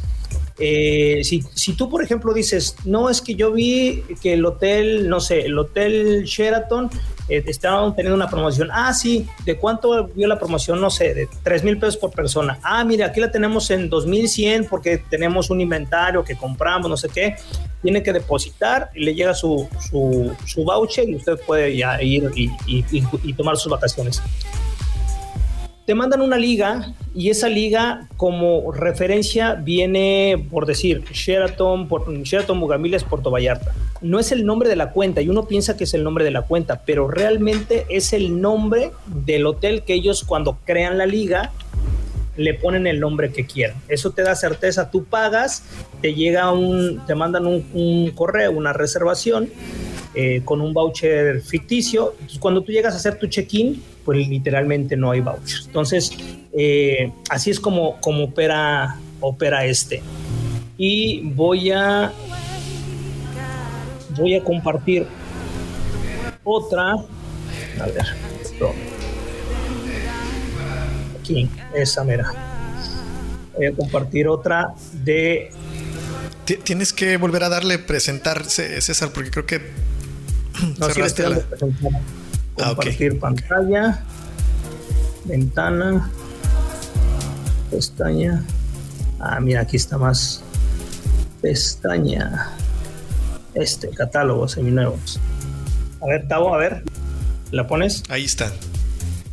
[0.58, 5.10] Eh, si, si, tú, por ejemplo, dices, no, es que yo vi que el hotel,
[5.10, 6.89] no sé, el hotel Sheraton
[7.28, 8.70] eh, estaban teniendo una promoción.
[8.72, 10.80] Ah, sí, ¿de cuánto vio la promoción?
[10.80, 12.58] No sé, de 3 mil pesos por persona.
[12.63, 17.10] Ah, mira, aquí la tenemos en 2100 porque tenemos un inventario que compramos, no sé
[17.10, 17.36] qué.
[17.82, 22.32] Tiene que depositar y le llega su, su, su voucher y usted puede ya ir
[22.36, 24.22] y, tomar sus vacaciones
[25.86, 32.60] te mandan una liga y esa liga como referencia viene, por decir, Sheraton, por, Sheraton
[32.60, 33.71] Bugamiles, Puerto Vallarta.
[34.02, 36.32] No es el nombre de la cuenta y uno piensa que es el nombre de
[36.32, 41.52] la cuenta, pero realmente es el nombre del hotel que ellos cuando crean la liga
[42.38, 43.78] le ponen el nombre que quieran.
[43.88, 45.63] Eso te da certeza, tú pagas,
[46.02, 49.50] te llega un, te mandan un, correo, una reservación
[50.13, 52.13] eh, con un voucher ficticio.
[52.13, 55.65] Entonces, cuando tú llegas a hacer tu check-in, pues literalmente no hay vouchers.
[55.67, 56.12] Entonces,
[56.54, 60.02] eh, así es como, como opera, opera este.
[60.78, 62.12] Y voy a,
[64.17, 65.08] voy a compartir
[66.43, 66.93] otra.
[66.93, 68.06] A ver,
[68.41, 68.74] esto.
[71.26, 72.32] Aquí, esa mera.
[73.56, 75.52] Voy a compartir otra de
[76.46, 79.62] Tienes que volver a darle presentarse, César, porque creo que
[80.78, 81.42] no, la...
[82.58, 84.04] Ah, Compartir pantalla,
[85.26, 86.10] ventana,
[87.72, 88.46] pestaña.
[89.20, 90.42] Ah, mira, aquí está más.
[91.42, 92.52] Pestaña.
[93.56, 95.20] Este, catálogo, seminuevos.
[96.02, 96.84] A ver, Tavo, a ver.
[97.52, 98.04] ¿La pones?
[98.10, 98.54] Ahí está.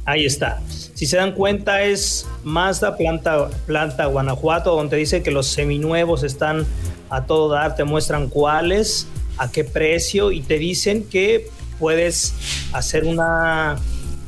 [0.05, 0.61] Ahí está.
[1.03, 6.65] Si se dan cuenta, es Mazda Planta, Planta Guanajuato, donde dice que los seminuevos están
[7.11, 11.49] a todo dar, te muestran cuáles a qué precio y te dicen que
[11.81, 12.35] puedes
[12.73, 13.81] hacer una,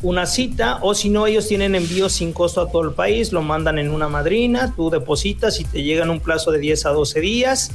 [0.02, 3.42] una cita o si no, ellos tienen envío sin costo a todo el país, lo
[3.42, 6.90] mandan en una madrina, tú depositas y te llega en un plazo de 10 a
[6.90, 7.70] 12 días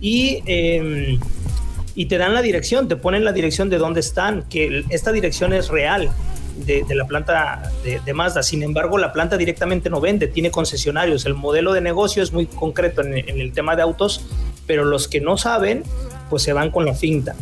[0.00, 1.20] y, em,
[1.94, 5.52] y te dan la dirección, te ponen la dirección de dónde están, que esta dirección
[5.52, 6.10] es real.
[6.64, 8.42] De, la planta de, Mazda.
[8.42, 11.24] Sin embargo, la planta directamente no vende, tiene concesionarios.
[11.26, 14.26] El modelo de negocio es muy concreto en, el tema de autos,
[14.66, 15.84] pero los que no saben
[16.28, 17.34] pues se van con la finta.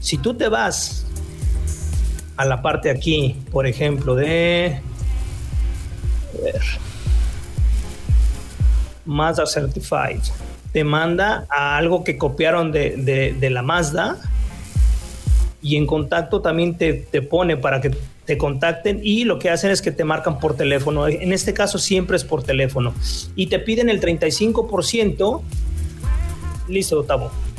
[0.00, 1.06] Si tú te vas
[2.36, 4.80] a la parte aquí, por ejemplo, de...
[9.04, 10.20] Mazda Certified,
[10.72, 14.18] te manda a algo que copiaron de, de, la Mazda
[15.62, 17.92] y en contacto también te, te, pone para que
[18.26, 21.08] te contacten y lo que hacen es que te marcan por teléfono.
[21.08, 22.92] En este caso siempre es por teléfono
[23.34, 25.42] y te piden el 35%.
[26.68, 27.06] Listo,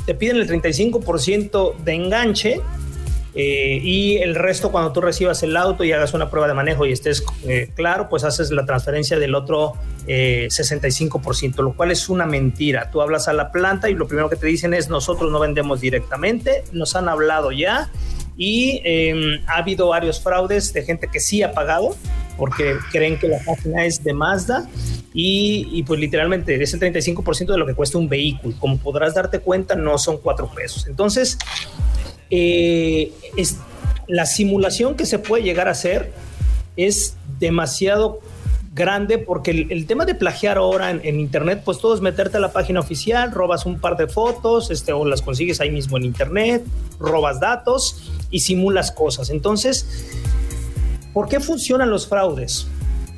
[0.04, 2.60] te piden el 35% de enganche
[3.34, 6.86] eh, y el resto cuando tú recibas el auto y hagas una prueba de manejo
[6.86, 9.74] y estés eh, claro, pues haces la transferencia del otro
[10.06, 12.90] 65%, eh, lo cual es una mentira.
[12.90, 15.80] Tú hablas a la planta y lo primero que te dicen es nosotros no vendemos
[15.80, 17.90] directamente, nos han hablado ya
[18.40, 21.96] y em, ha habido varios fraudes de gente que sí ha pagado
[22.38, 24.68] porque creen que la página es de Mazda
[25.12, 28.54] y, pues literalmente es el 35% de lo que cuesta un vehículo.
[28.60, 30.86] Como podrás darte cuenta, no son cuatro pesos.
[30.86, 31.36] Entonces,
[32.30, 33.56] eh, es,
[34.06, 36.12] la simulación que se puede llegar a hacer
[36.76, 38.20] es demasiado
[38.72, 42.52] grande porque el, tema de plagiar ahora en, internet, pues todo es meterte a la
[42.52, 46.62] página oficial, robas un par de fotos, este, o las consigues ahí mismo en internet,
[47.00, 49.30] robas datos y simulas cosas.
[49.30, 49.86] Entonces,
[51.12, 52.66] ¿por qué funcionan los fraudes?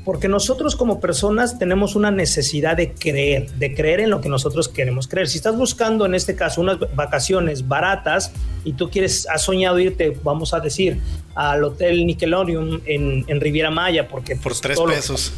[0.05, 4.69] Porque nosotros como personas tenemos una necesidad de creer, de creer en lo que nosotros
[4.69, 5.29] queremos creer.
[5.29, 8.33] Si estás buscando en este caso unas vacaciones baratas
[8.65, 11.01] y tú quieres, has soñado irte, vamos a decir,
[11.35, 14.37] al Hotel Nickelodeon en, Riviera Maya, porque...
[14.37, 15.33] Por tres pesos.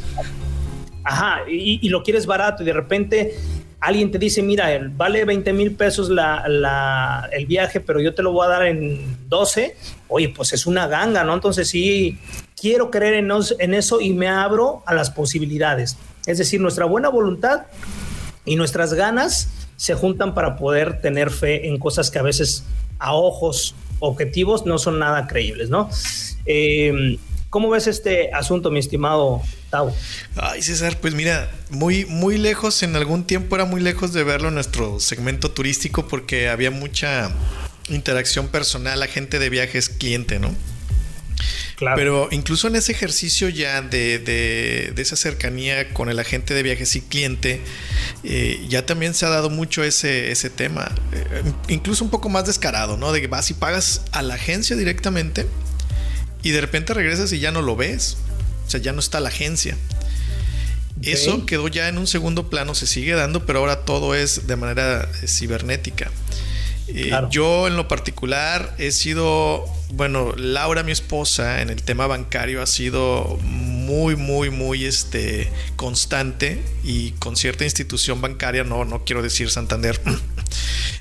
[1.05, 3.35] Ajá, y, lo quieres barato y de repente
[3.83, 8.33] alguien te dice, mira, vale 20 mil pesos la, el viaje, pero yo te lo
[8.33, 9.77] voy a dar en 12,
[10.09, 11.35] oye, pues es una ganga, ¿no?
[11.35, 12.17] Entonces sí,
[12.59, 15.99] quiero creer en, en eso y me abro a las posibilidades.
[16.27, 17.63] Es decir, nuestra buena voluntad
[18.45, 22.65] y nuestras ganas se juntan para poder tener fe en cosas que a veces
[23.01, 25.91] a ojos objetivos no son nada creíbles, ¿no?
[26.47, 27.19] Eh,
[27.53, 29.95] ¿Cómo ves este asunto, mi estimado Tau?
[30.37, 34.49] Ay, César, pues mira, muy, muy lejos, en algún tiempo era muy lejos de verlo
[34.49, 37.31] en nuestro segmento turístico porque había mucha
[37.91, 40.55] interacción personal, la gente de viajes cliente, ¿no?
[41.95, 46.97] Pero incluso en ese ejercicio ya de, de, esa cercanía con el agente de viajes
[46.97, 47.61] y cliente,
[48.25, 50.91] eh, ya también se ha dado mucho ese, ese tema.
[51.13, 53.13] Eh, incluso un poco más descarado, ¿no?
[53.13, 55.45] De que vas y pagas a la agencia directamente
[56.43, 58.17] y de repente regresas y ya no lo ves.
[58.67, 59.77] O sea, ya no está la agencia.
[61.03, 64.55] Eso quedó ya en un segundo plano, se sigue dando, pero ahora todo es de
[64.57, 65.09] manera
[66.95, 67.13] eh.
[67.31, 72.67] Yo en lo particular he sido bueno, Laura, mi esposa, en el tema bancario ha
[72.67, 79.51] sido muy, muy, muy este, constante y con cierta institución bancaria, no, no quiero decir
[79.51, 80.01] Santander,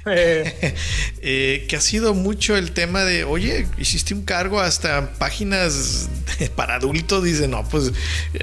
[0.08, 0.74] eh.
[1.24, 6.10] Eh, que ha sido mucho el tema de, oye, hiciste un cargo hasta páginas
[6.56, 7.92] para adultos, dice, no, pues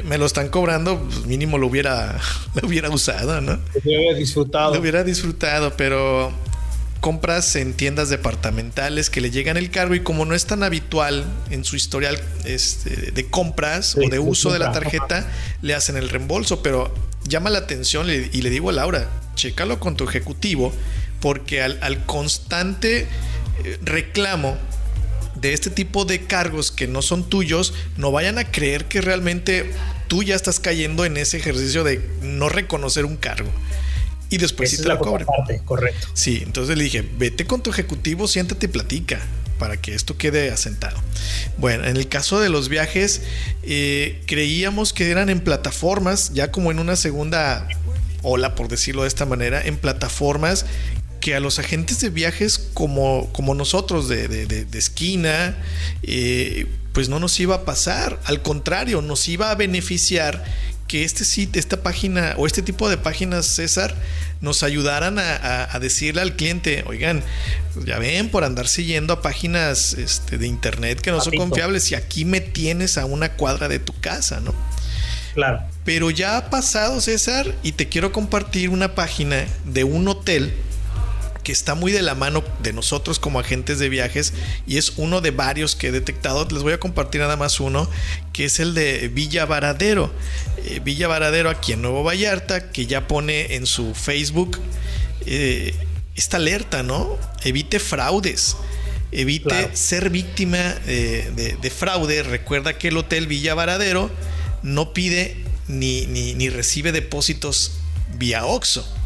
[0.05, 2.20] me lo están cobrando, pues mínimo lo hubiera,
[2.55, 3.55] lo hubiera usado, ¿no?
[3.55, 4.74] Lo hubiera disfrutado.
[4.74, 6.32] Lo hubiera disfrutado, pero
[7.01, 11.24] compras en tiendas departamentales que le llegan el cargo y como no es tan habitual
[11.51, 15.26] en su historial este, de compras o de uso de la tarjeta,
[15.62, 16.92] le hacen el reembolso, pero
[17.24, 20.72] llama la atención y le digo a Laura, chécalo con tu ejecutivo,
[21.20, 23.07] porque al, al constante
[23.64, 24.57] eh, reclamo
[25.36, 29.70] de este tipo de cargos que no son tuyos, no vayan a creer que realmente
[30.09, 33.51] tú ya estás cayendo en ese ejercicio de no reconocer un cargo
[34.31, 35.26] y después sí te lo cobren.
[35.64, 36.09] correcto.
[36.14, 39.20] Sí, entonces le dije, vete con tu ejecutivo, siéntate y platica
[39.59, 40.99] para que esto quede asentado.
[41.59, 43.22] Bueno, en el caso de los viajes,
[43.64, 47.68] eh, creíamos que eran en plataformas, ya como en una segunda
[48.22, 50.66] ola, por decirlo de esta manera, en plataformas
[51.20, 55.57] que a los agentes de viajes como, como nosotros de, de, esquina,
[56.03, 58.20] eh, pues no nos iba a pasar.
[58.24, 60.45] Al contrario, nos iba a beneficiar
[60.89, 63.95] que este sitio, esta página o este tipo de páginas, César,
[64.41, 67.22] nos ayudaran a, decirle al cliente, oigan,
[67.74, 71.93] pues ya ven, por andar siguiendo a páginas este, de internet que no son confiables
[71.93, 74.55] y aquí me tienes a una cuadra de tu casa, ¿no?
[75.34, 75.61] Claro.
[75.84, 80.53] Pero ya ha pasado, César, y te quiero compartir una página de un hotel
[81.49, 84.34] que está muy de la mano de nosotros como agentes de viajes
[84.66, 86.46] y es uno de varios que he detectado.
[86.51, 87.88] Les voy a compartir nada más uno,
[88.34, 90.12] que es el de Villa Varadero.
[90.66, 94.61] Eh, Villa Varadero aquí en Nuevo Vallarta, que ya pone en su Facebook
[95.24, 95.74] eh,
[96.14, 97.16] esta alerta, ¿no?
[97.42, 98.59] Evite fraudes.
[99.11, 102.24] Evite ser víctima eh, de, fraude.
[102.24, 104.11] Recuerda que el Hotel Villa Varadero
[104.62, 105.34] no pide
[105.66, 107.72] ni, ni, ni recibe depósitos
[108.18, 108.97] vía OXO.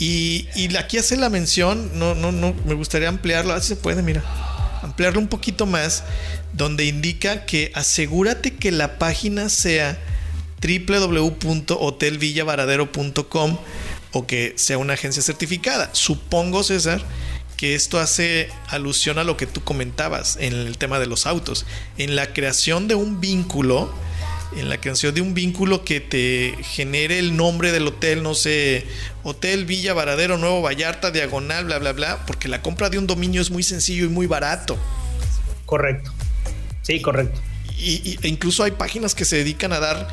[0.00, 0.48] Y,
[0.78, 4.24] aquí hace la mención, no, no, no, me gustaría ampliarlo, así se puede, mira,
[4.82, 6.04] ampliarlo un poquito más,
[6.54, 9.98] donde indica que asegúrate que la página sea
[10.62, 13.58] www.hotelvillavaradero.com
[14.12, 15.90] o que sea una agencia certificada.
[15.92, 17.02] Supongo, César,
[17.58, 21.66] que esto hace alusión a lo que tú comentabas en el tema de los autos.
[21.98, 23.92] En la creación de un vínculo,
[24.56, 28.86] en la creación de un vínculo que te genere el nombre del hotel, no sé,
[29.22, 33.40] Hotel Villa Varadero Nuevo Vallarta, diagonal, bla, bla, bla, porque la compra de un dominio
[33.40, 34.76] es muy sencillo y muy barato.
[35.66, 36.12] Correcto.
[36.82, 37.40] Sí, correcto.
[37.78, 40.08] Y, e incluso hay páginas que se dedican a dar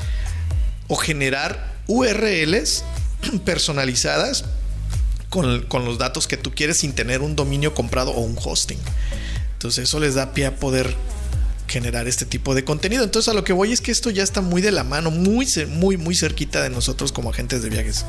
[0.87, 2.83] o generar URLs
[3.45, 4.45] personalizadas
[5.29, 8.79] con, con los datos que tú quieres sin tener un dominio comprado o un hosting.
[9.53, 10.95] Entonces eso les da pie a poder
[11.67, 13.03] generar este tipo de contenido.
[13.03, 15.47] Entonces a lo que voy es que esto ya está muy de la mano, muy,
[15.69, 18.05] muy, muy cerquita de nosotros como agentes de viajes.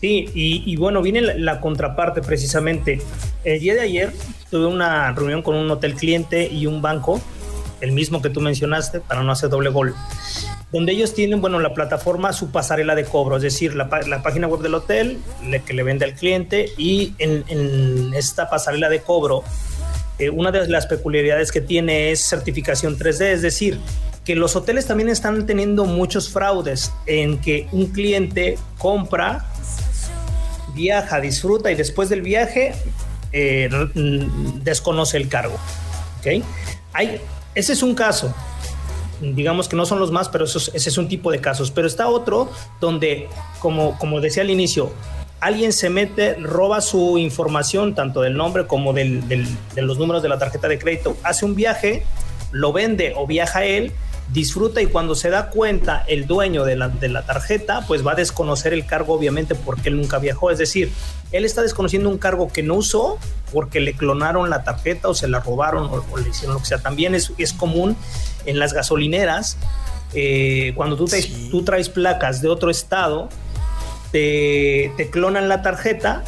[0.00, 3.00] Sí, y, bueno, viene la, contraparte precisamente.
[3.44, 4.12] El día de ayer
[4.50, 7.20] tuve una reunión con un hotel cliente y un banco,
[7.80, 9.94] el mismo que tú mencionaste, para no hacer doble gol,
[10.70, 14.60] donde ellos tienen, bueno, la plataforma, su pasarela de cobro, es decir, la, página web
[14.60, 15.18] del hotel
[15.64, 19.44] que le vende al cliente y en esta pasarela de cobro
[20.18, 23.78] eh, una de las peculiaridades que tiene es certificación 3D, es decir,
[24.24, 29.46] que los hoteles también están teniendo muchos fraudes en que un cliente compra,
[30.74, 32.74] viaja, disfruta y después del viaje
[33.32, 33.68] eh,
[34.62, 35.56] desconoce el cargo.
[36.18, 36.42] ¿okay?
[36.92, 37.20] Hay,
[37.54, 38.34] ese es un caso.
[39.20, 41.70] Digamos que no son los más, pero ese es un tipo de casos.
[41.70, 42.50] Pero está otro
[42.80, 43.28] donde,
[43.60, 44.92] como, como decía al inicio,
[45.40, 50.38] alguien se mete, roba su información, tanto del nombre como de los números de la
[50.38, 52.04] tarjeta de crédito, hace un viaje,
[52.52, 53.92] lo vende o viaja él,
[54.32, 58.72] disfruta y cuando se da cuenta el dueño de la, tarjeta, pues va a desconocer
[58.72, 60.50] el cargo obviamente porque él nunca viajó.
[60.50, 60.90] Es decir,
[61.32, 63.18] él está desconociendo un cargo que no usó
[63.52, 66.78] porque le clonaron la tarjeta o se la robaron o, le hicieron lo que sea.
[66.78, 67.96] También es, es común
[68.46, 69.58] en las gasolineras,
[70.14, 71.06] eh, cuando tú,
[71.50, 73.28] tú traes placas de otro estado,
[74.12, 76.24] te, clonan la tarjeta,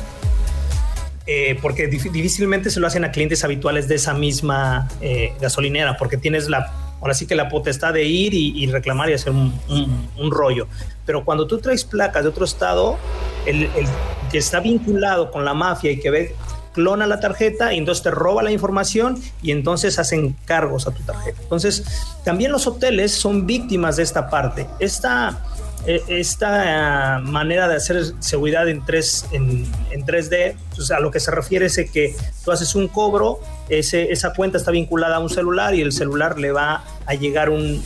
[1.27, 6.17] eh, porque difícilmente se lo hacen a clientes habituales de esa misma eh, gasolinera, porque
[6.17, 10.67] tienes la, ahora sí que la potestad de ir y, reclamar y hacer un, rollo.
[11.05, 12.99] Pero cuando tú traes placas de otro estado,
[13.47, 13.87] el, el,
[14.31, 16.35] que está vinculado con la mafia y que ve
[16.79, 21.03] clona la tarjeta y entonces te roba la información y entonces hacen cargos a tu
[21.03, 21.41] tarjeta.
[21.43, 21.85] Entonces,
[22.25, 24.69] también los hoteles son víctimas de esta parte.
[24.79, 25.41] Esta
[25.87, 29.67] esta manera de hacer seguridad en, 3, en,
[30.07, 32.15] 3D, pues a lo que se refiere es que
[32.45, 36.39] tú haces un cobro, ese, esa cuenta está vinculada a un celular y el celular
[36.39, 37.83] le va a llegar un,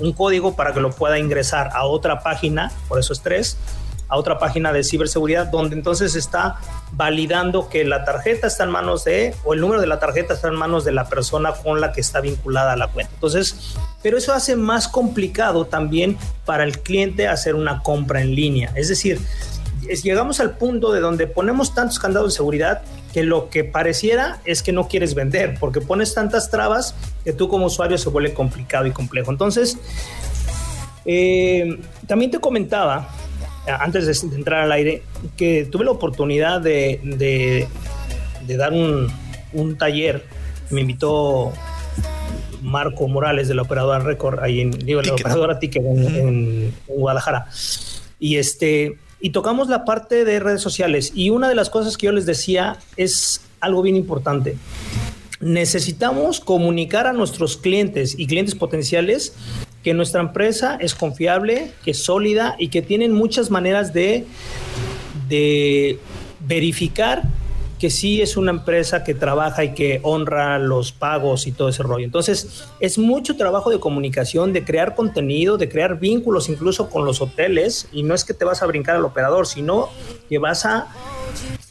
[0.00, 3.56] un código para que lo pueda ingresar a otra página, por eso es 3,
[4.08, 6.56] a otra página de ciberseguridad donde entonces está
[6.92, 10.48] validando que la tarjeta está en manos de, o el número de la tarjeta está
[10.48, 13.12] en manos de la persona con la que está vinculada la cuenta.
[13.14, 18.72] Entonces, pero eso hace más complicado también para el cliente hacer una compra en línea.
[18.74, 19.20] Es decir,
[20.02, 22.82] llegamos al punto de donde ponemos tantos candados de seguridad
[23.12, 26.94] que lo que pareciera es que no quieres vender, porque pones tantas trabas
[27.24, 29.30] que tú como usuario se vuelve complicado y complejo.
[29.30, 29.78] Entonces,
[31.04, 33.08] eh, también te comentaba
[33.68, 35.02] antes de entrar al aire,
[35.36, 37.68] que tuve la oportunidad de,
[38.46, 40.24] dar un, taller.
[40.70, 41.52] Me invitó
[42.62, 47.46] Marco Morales de la operadora Record, ahí en, digo, la operadora Ticket en, Guadalajara.
[48.18, 51.12] Y este, y tocamos la parte de redes sociales.
[51.14, 54.56] Y una de las cosas que yo les decía es algo bien importante.
[55.40, 59.34] Necesitamos comunicar a nuestros clientes y clientes potenciales
[59.82, 64.26] que nuestra empresa es confiable, que es sólida y que tienen muchas maneras de,
[65.28, 65.98] de
[66.40, 67.22] verificar
[67.78, 71.82] que sí es una empresa que trabaja y que honra los pagos y todo ese
[71.82, 72.04] rollo.
[72.04, 77.20] Entonces, es mucho trabajo de comunicación, de crear contenido, de crear vínculos incluso con los
[77.20, 77.88] hoteles.
[77.92, 79.88] Y no es que te vas a brincar al operador, sino
[80.28, 80.88] que vas a,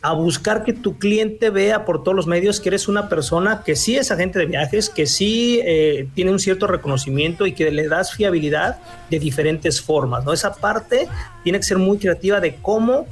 [0.01, 3.75] a buscar que tu cliente vea por todos los medios que eres una persona que
[3.75, 7.87] sí es agente de viajes, que sí eh, tiene un cierto reconocimiento y que le
[7.87, 8.77] das fiabilidad
[9.09, 10.23] de diferentes formas.
[10.23, 10.33] ¿no?
[10.33, 11.07] Esa parte
[11.43, 13.07] tiene que ser muy creativa de cómo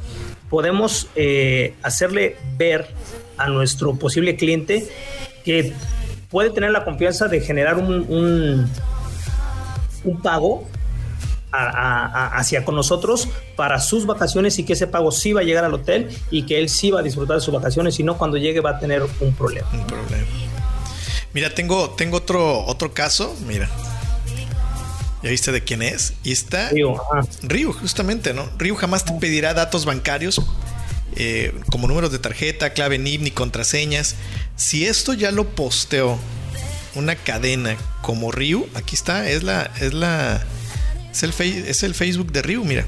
[0.50, 2.88] podemos eh, hacerle ver
[3.38, 4.88] a nuestro posible cliente
[5.44, 5.74] que
[6.30, 8.70] puede tener la confianza de generar un,
[10.04, 10.68] un, pago
[11.56, 15.74] hacia con nosotros para sus vacaciones y que ese pago sí va a llegar al
[15.74, 18.60] hotel y que él sí va a disfrutar de sus vacaciones y no cuando llegue
[18.60, 19.68] va a tener un problema.
[19.74, 20.26] Un problema.
[21.34, 23.36] Mira, tengo, tengo otro, otro caso.
[23.46, 23.70] Mira,
[25.26, 26.14] ¿Ya viste de quién es?
[26.24, 26.70] Y está
[27.42, 28.48] Ryu, justamente, ¿no?
[28.60, 30.40] Ryu jamás te pedirá datos bancarios
[31.16, 34.16] eh, como números de tarjeta, clave NIP ni contraseñas.
[34.56, 36.20] Si esto ya lo posteó
[36.94, 40.46] una cadena como Ryu, aquí está, es la, es la,
[41.16, 41.34] es el,
[41.68, 42.86] es el Facebook de Ryu, mira.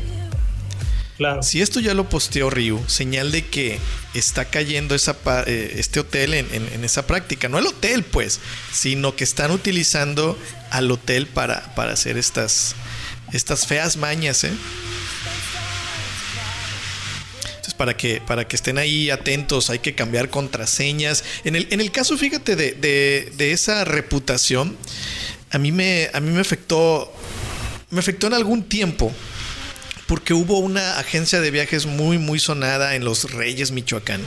[1.41, 3.79] Si esto ya lo posteó Ryu, señal de que
[4.13, 5.17] está cayendo esa,
[5.47, 7.49] eh, este hotel en, esa práctica.
[7.49, 8.39] No el hotel, pues,
[8.71, 10.37] sino que están utilizando
[10.69, 12.75] al hotel para, para hacer estas,
[13.33, 14.51] estas feas mañas, ¿eh?
[17.47, 21.23] Entonces, para que, para que estén ahí atentos, hay que cambiar contraseñas.
[21.45, 22.73] En el, en el caso, fíjate, de,
[23.35, 24.77] de, esa reputación,
[25.49, 27.11] a mí me, a mí me afectó.
[27.89, 29.13] Me afectó en algún tiempo
[30.07, 34.21] porque hubo una agencia de viajes muy, muy sonada en Los Reyes, Michoacán,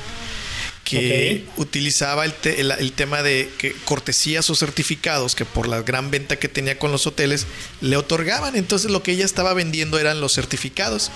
[0.85, 6.37] que utilizaba el, el, tema de que cortesías o certificados que por la gran venta
[6.37, 7.47] que tenía con los hoteles
[7.81, 8.57] le otorgaban.
[8.57, 11.11] Entonces lo que ella estaba vendiendo eran los certificados.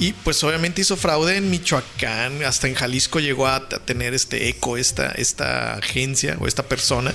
[0.00, 4.76] Y pues obviamente hizo fraude en Michoacán, hasta en Jalisco llegó a, tener este eco,
[4.76, 7.12] esta, esta agencia o esta persona.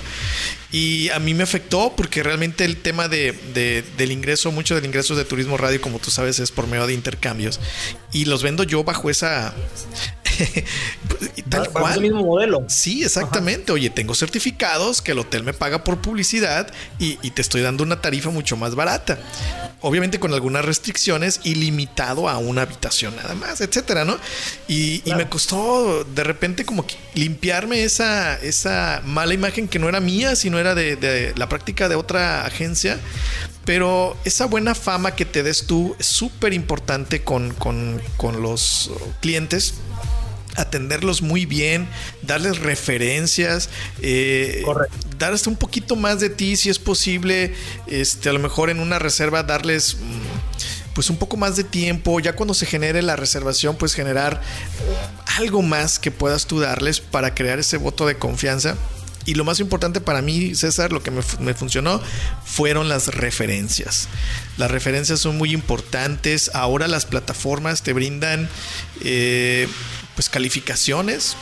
[0.73, 5.15] Y a mí me afectó porque realmente el tema de, del ingreso, mucho del ingreso
[5.15, 7.59] de turismo radio, como tú sabes, es por medio de intercambios.
[8.11, 9.53] Y los vendo yo bajo esa,
[11.49, 11.95] Tal cual.
[11.95, 12.65] el mismo modelo.
[12.67, 13.71] Sí, exactamente.
[13.71, 18.01] Oye, tengo certificados que el hotel me paga por publicidad y, te estoy dando una
[18.01, 19.19] tarifa mucho más barata.
[19.81, 24.17] Obviamente con algunas restricciones y limitado a una habitación nada más, etcétera, ¿no?
[24.67, 30.35] Y, me costó de repente como limpiarme esa, esa mala imagen que no era mía,
[30.35, 32.99] sino era de, la práctica de otra agencia.
[33.65, 38.91] Pero esa buena fama que te des tú es súper importante con, con, con los
[39.21, 39.75] clientes
[40.55, 41.87] atenderlos muy bien,
[42.21, 43.69] darles referencias,
[44.01, 44.63] eh,
[45.17, 47.53] dar hasta un poquito más de ti si es posible,
[47.87, 52.19] este, a lo mejor en una reserva darles mm, pues un poco más de tiempo,
[52.19, 54.41] ya cuando se genere la reservación, pues generar
[55.37, 58.75] algo más que puedas tú darles para crear ese voto de confianza.
[59.25, 62.01] Y lo más importante para mí, César, lo que me, funcionó
[62.45, 64.09] fueron las referencias.
[64.57, 66.51] Las referencias son muy importantes.
[66.53, 68.49] Ahora las plataformas te brindan
[69.01, 69.67] eh,
[70.15, 71.37] pues calificaciones,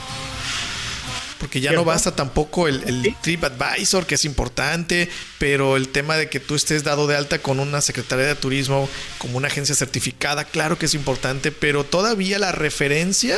[1.40, 5.10] porque ya no basta tampoco el, el TripAdvisor, que es importante,
[5.40, 8.88] pero el tema de que tú estés dado de alta con una Secretaría de Turismo
[9.18, 13.36] como una agencia certificada, claro que es importante, pero todavía la referencia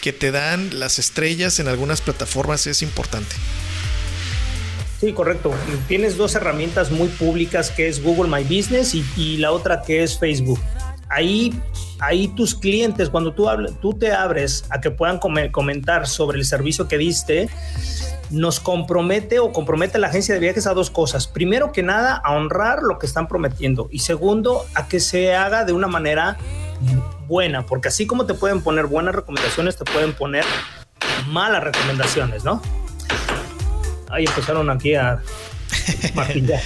[0.00, 3.34] que te dan las estrellas en algunas plataformas es importante.
[5.00, 5.52] Sí, correcto.
[5.88, 10.18] Tienes dos herramientas muy públicas que es Google My Business y, la otra que es
[10.18, 10.60] Facebook.
[11.08, 11.52] Ahí
[11.98, 13.46] ahí tus clientes, cuando tú,
[13.80, 17.48] tú te abres a que puedan comentar sobre el servicio que diste,
[18.30, 21.26] nos compromete o compromete a la agencia de viajes a dos cosas.
[21.26, 23.88] Primero que nada, a honrar lo que están prometiendo.
[23.90, 26.36] Y segundo, a que se haga de una manera
[27.26, 30.44] buena, porque así como te pueden poner buenas recomendaciones, te pueden poner
[31.28, 32.62] malas recomendaciones, ¿no?
[34.10, 35.20] Ahí empezaron aquí a
[36.14, 36.60] martillar.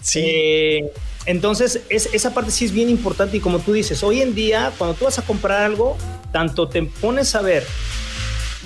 [0.00, 0.20] sí.
[0.24, 0.92] Eh,
[1.24, 4.72] entonces, es, esa parte sí es bien importante y como tú dices, hoy en día,
[4.76, 5.96] cuando tú vas a comprar algo,
[6.32, 7.64] tanto te pones a ver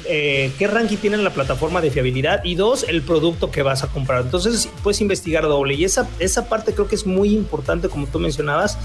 [0.09, 3.89] eh, qué ranking tiene la plataforma de fiabilidad y dos, el producto que vas a
[3.89, 4.23] comprar.
[4.23, 8.19] Entonces, puedes investigar doble y esa, esa parte creo que es muy importante, como tú
[8.19, 8.79] mencionabas,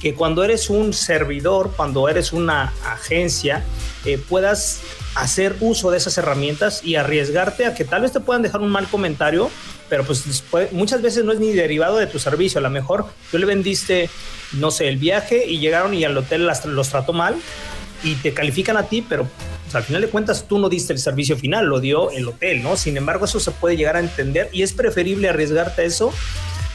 [0.00, 3.64] que cuando eres un servidor, cuando eres una agencia,
[4.04, 4.80] eh, puedas
[5.14, 8.70] hacer uso de esas herramientas y arriesgarte a que tal vez te puedan dejar un
[8.70, 9.50] mal comentario,
[9.88, 12.58] pero pues muchas veces no es ni derivado de tu servicio.
[12.58, 14.08] A lo mejor tú le vendiste,
[14.52, 17.34] no sé, el viaje y llegaron y al hotel los trató mal
[18.04, 19.26] y te califican a ti, pero
[19.68, 22.62] pues, al final de cuentas tú no diste el servicio final, lo dio el hotel,
[22.62, 22.78] ¿no?
[22.78, 26.10] Sin embargo, eso se puede llegar a entender y es preferible arriesgarte a eso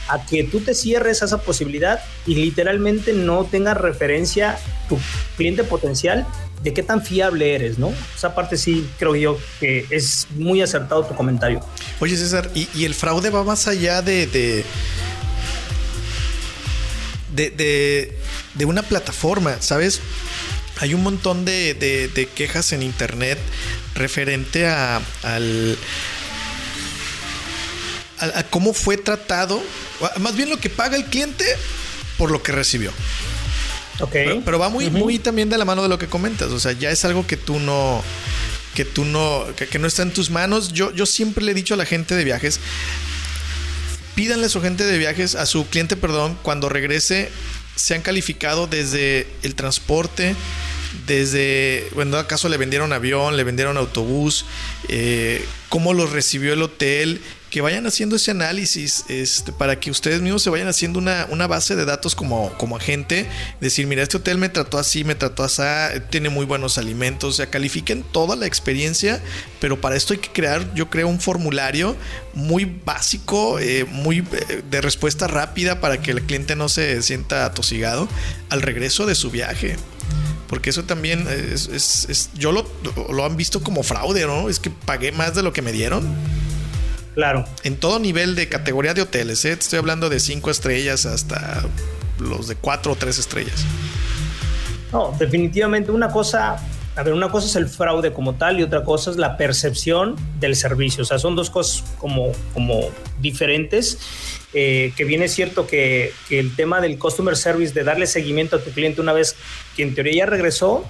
[0.06, 4.96] a que tú te cierres a esa posibilidad y literalmente no tengas referencia tu
[5.36, 6.24] cliente potencial
[6.62, 7.92] de qué tan fiable eres, ¿no?
[8.14, 11.60] Esa parte sí creo yo que es muy acertado tu comentario.
[12.00, 14.64] Oye, César, ¿y, el fraude va más allá de, de,
[17.34, 20.00] de, una plataforma, ¿sabes?
[20.78, 23.38] Hay un montón de, quejas en internet
[23.94, 25.78] referente a, al,
[28.18, 29.62] a, cómo fue tratado,
[30.18, 31.44] más bien lo que paga el cliente
[32.18, 32.92] por lo que recibió.
[34.10, 36.50] Pero, va muy, muy también de la mano de lo que comentas.
[36.50, 38.02] O sea, ya es algo que tú no.
[38.74, 39.44] Que tú no.
[39.56, 40.72] Que, no está en tus manos.
[40.72, 42.60] Yo, yo siempre le he dicho a la gente de viajes.
[44.14, 47.30] Pídanle a su gente de viajes, a su cliente, perdón, cuando regrese,
[47.76, 50.34] se han calificado desde el transporte,
[51.06, 54.46] desde, bueno, acaso le vendieron avión, le vendieron autobús,
[54.88, 57.20] eh, cómo los recibió el hotel,
[57.54, 61.76] que vayan haciendo ese análisis este, para que ustedes mismos se vayan haciendo una, base
[61.76, 63.28] de datos como, como agente.
[63.60, 65.62] Decir, mira, este hotel me trató así, me trató así,
[66.10, 67.34] tiene muy buenos alimentos.
[67.34, 69.22] O sea, califiquen toda la experiencia,
[69.60, 71.94] pero para esto hay que crear, yo creo, un formulario
[72.32, 77.44] muy básico, eh, muy eh, de respuesta rápida para que el cliente no se sienta
[77.44, 78.08] atosigado
[78.48, 79.76] al regreso de su viaje
[80.48, 82.68] porque eso también es, es, yo lo,
[83.10, 84.48] lo, han visto como fraude, ¿no?
[84.48, 86.04] Es que pagué más de lo que me dieron.
[87.14, 87.44] Claro.
[87.62, 89.52] En todo nivel de categoría de hoteles, ¿eh?
[89.52, 91.64] estoy hablando de cinco estrellas hasta
[92.18, 93.64] los de cuatro o tres estrellas.
[94.92, 96.56] No, definitivamente una cosa,
[96.96, 100.16] a ver, una cosa es el fraude como tal y otra cosa es la percepción
[100.40, 101.02] del servicio.
[101.02, 102.90] O sea, son dos cosas como, como
[103.20, 103.98] diferentes.
[104.56, 108.60] Eh, que viene cierto que, que, el tema del customer service, de darle seguimiento a
[108.60, 109.34] tu cliente una vez
[109.74, 110.84] que en teoría ya regresó,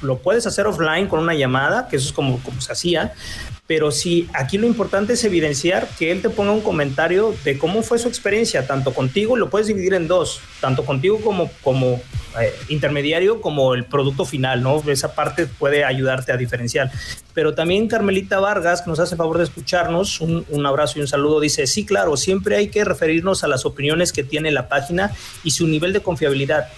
[0.00, 3.12] lo puedes hacer offline con una llamada, que eso es como, como se hacía,
[3.68, 7.82] pero sí, aquí lo importante es evidenciar que él te ponga un comentario de cómo
[7.82, 12.00] fue su experiencia, tanto contigo, lo puedes dividir en dos, tanto contigo como, como
[12.40, 14.82] eh, intermediario, como el producto final, ¿no?
[14.88, 16.90] Esa parte puede ayudarte a diferenciar.
[17.34, 21.08] Pero también Carmelita Vargas, que nos hace favor de escucharnos, un, un abrazo y un
[21.08, 25.12] saludo, dice, sí, claro, siempre hay que referirnos a las opiniones que tiene la página
[25.44, 26.68] y su nivel de confiabilidad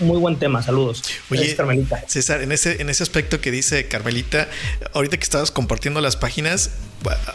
[0.00, 1.02] muy buen tema, saludos.
[1.30, 2.02] Oye, Carmelita.
[2.06, 4.48] César, en ese, en ese aspecto que dice Carmelita,
[4.94, 6.70] ahorita que estabas compartiendo las páginas,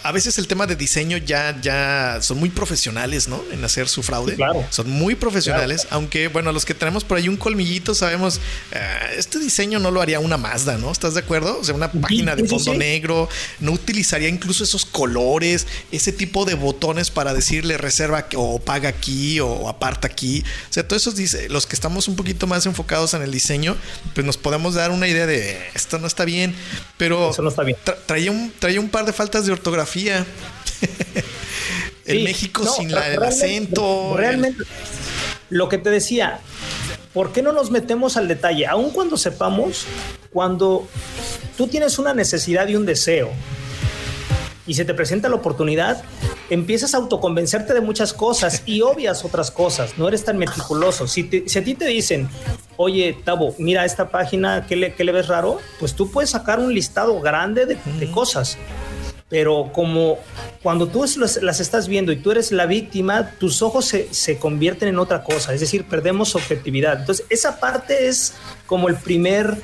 [0.04, 3.44] a veces el tema de diseño ya, ya son muy profesionales, ¿no?
[3.52, 4.36] En hacer su fraude.
[4.36, 4.64] claro.
[4.70, 8.40] Son muy profesionales, aunque, bueno, los que tenemos por ahí un colmillito sabemos,
[8.72, 8.80] eh,
[9.18, 10.92] este diseño no lo haría una Mazda, ¿no?
[10.92, 11.60] ¿Estás de acuerdo?
[11.60, 13.28] O sea, una página de fondo negro,
[13.60, 19.40] no utilizaría incluso esos colores, ese tipo de botones para decirle reserva o paga aquí
[19.40, 20.44] o aparta aquí.
[20.70, 23.76] O sea, todos esos, los que estamos un poquito más enfocados en el diseño,
[24.14, 26.56] pues nos podemos dar una idea de esto no está bien,
[26.98, 27.78] pero Eso no está bien.
[28.06, 30.26] traía, un, traía un par de faltas de ortografía.
[32.06, 34.16] en México sin el acento.
[34.16, 34.64] Realmente,
[35.50, 36.40] lo que te decía,
[37.14, 38.68] ¿por qué no nos metemos al detalle?
[38.68, 39.86] Aun cuando sepamos,
[40.32, 40.88] cuando
[41.58, 43.32] tú tienes una necesidad y un deseo
[44.68, 46.04] y se te presenta la oportunidad,
[46.50, 51.08] empiezas a autoconvencerte de muchas cosas y obvias otras cosas, no eres tan meticuloso.
[51.08, 52.30] Si, si a ti te dicen,
[52.78, 55.60] oye, Tabo, mira esta página, ¿qué le, qué le ves raro?
[55.80, 58.58] Pues tú puedes sacar un listado grande de, de cosas
[59.28, 60.20] pero como
[60.62, 64.90] cuando tú las, estás viendo y tú eres la víctima, tus ojos se, se, convierten
[64.90, 67.00] en otra cosa, es decir, perdemos objetividad.
[67.00, 68.34] Entonces, esa parte es
[68.68, 69.58] como el primer,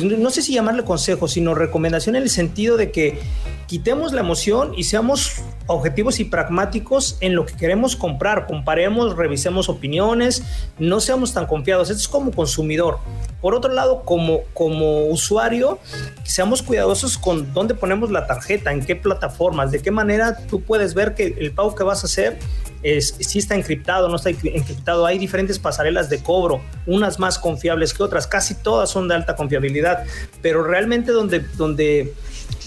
[0.00, 3.18] pues no sé si llamarle consejo, sino recomendación en el sentido de que
[3.66, 8.46] quitemos la emoción y seamos objetivos y pragmáticos en lo que queremos comprar.
[8.46, 10.42] Comparemos, revisemos opiniones,
[10.78, 11.90] no seamos tan confiados.
[11.90, 12.98] Esto es como consumidor.
[13.40, 15.78] Por otro lado, como, como usuario,
[16.22, 20.94] seamos cuidadosos con dónde ponemos la tarjeta, en qué plataformas, de qué manera tú puedes
[20.94, 22.38] ver que el pago que vas a hacer
[22.82, 25.06] es, si está encriptado, no está encriptado.
[25.06, 29.36] Hay diferentes pasarelas de cobro, unas más confiables que otras, casi todas son de alta
[29.36, 30.04] confiabilidad,
[30.42, 32.14] pero realmente donde, donde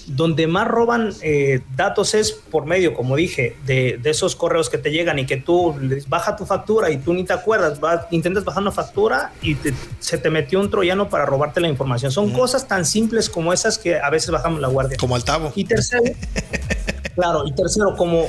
[0.08, 4.92] donde más roban eh, datos es por medio, como dije, de, esos correos que te
[4.92, 7.80] llegan y que tú les baja tu factura y tú ni te acuerdas,
[8.12, 9.56] intentas bajar una factura y
[10.00, 12.12] se te metió un troyano para robarte la información.
[12.12, 14.98] Son cosas tan simples como esas que a veces bajamos la guardia.
[14.98, 15.54] Como al tabo.
[15.56, 16.04] Y tercero,
[17.16, 18.26] claro, y tercero, como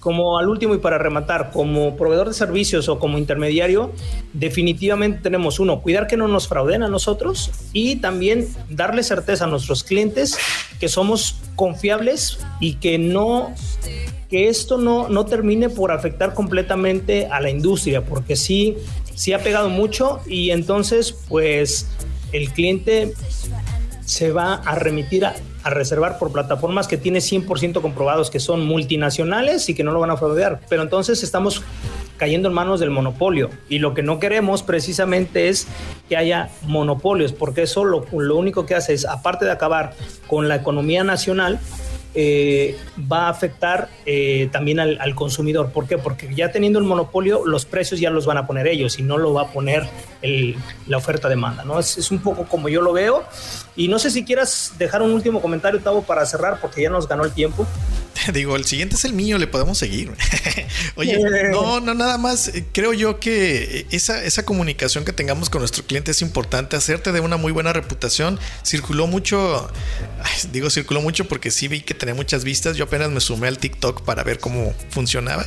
[0.00, 3.92] como al último y para rematar, como proveedor de servicios o como intermediario,
[4.32, 9.46] definitivamente tenemos uno, cuidar que no nos frauden a nosotros y también darle certeza a
[9.46, 10.38] nuestros clientes
[10.80, 13.54] que somos confiables y que no
[14.30, 18.76] que esto no, no termine por afectar completamente a la industria, porque sí,
[19.14, 21.86] sí ha pegado mucho y entonces pues
[22.32, 23.12] el cliente
[24.04, 25.34] se va a remitir a,
[25.70, 30.10] reservar por plataformas que tiene 100% comprobados que son multinacionales y que no lo van
[30.10, 30.60] a fraudear.
[30.68, 31.62] Pero entonces estamos
[32.16, 35.66] cayendo en manos del monopolio y lo que no queremos precisamente es
[36.08, 39.94] que haya monopolios porque eso lo, lo único que hace es, aparte de acabar
[40.26, 41.58] con la economía nacional,
[42.14, 42.76] eh,
[43.10, 45.70] va a afectar eh, también al, consumidor.
[45.70, 45.98] ¿Por qué?
[45.98, 49.18] Porque ya teniendo el monopolio, los precios ya los van a poner ellos y no
[49.18, 49.88] lo va a poner
[50.86, 51.64] la oferta-demanda.
[51.64, 51.78] ¿no?
[51.78, 53.24] Es, es, un poco como yo lo veo.
[53.76, 57.08] Y no sé si quieras dejar un último comentario, Tavo, para cerrar, porque ya nos
[57.08, 57.66] ganó el tiempo.
[58.32, 60.12] Digo, el siguiente es el mío, le podemos seguir.
[60.96, 61.18] Oye,
[61.50, 62.50] no, no, nada más.
[62.72, 66.76] Creo yo que esa, esa comunicación que tengamos con nuestro cliente es importante.
[66.76, 68.38] Hacerte de una muy buena reputación.
[68.64, 69.70] Circuló mucho,
[70.52, 72.76] digo, circuló mucho porque sí vi que tenía muchas vistas.
[72.76, 75.46] Yo apenas me sumé al TikTok para ver cómo funcionaba.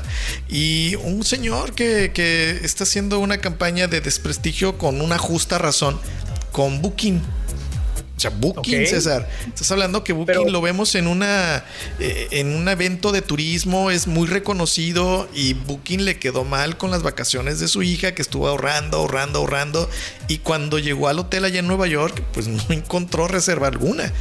[0.49, 5.99] Y un señor que, que está haciendo una campaña de desprestigio con una justa razón
[6.51, 7.21] con Booking
[8.17, 9.29] o sea, Booking, César.
[9.45, 11.63] Estás hablando que Booking lo vemos en una
[11.99, 16.89] eh, en un evento de turismo, es muy reconocido y Booking le quedó mal con
[16.89, 19.87] las vacaciones de su hija que estuvo ahorrando, ahorrando, ahorrando
[20.27, 24.11] y cuando llegó al hotel allá en Nueva York, pues no encontró reserva alguna.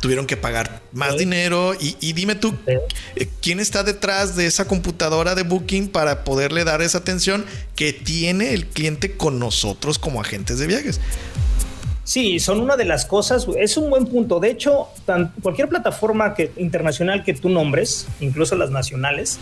[0.00, 4.66] Tuvieron que pagar más dinero y, y, dime tú, eh, ¿quién está detrás de esa
[4.66, 7.44] computadora de Booking para poderle dar esa atención
[7.74, 11.00] que tiene el cliente con nosotros como agentes de viajes?
[12.08, 14.40] Sí, son una de las cosas, es un buen punto.
[14.40, 14.88] De hecho,
[15.42, 19.38] cualquier plataforma que, internacional que tú nombres, incluso las nacionales,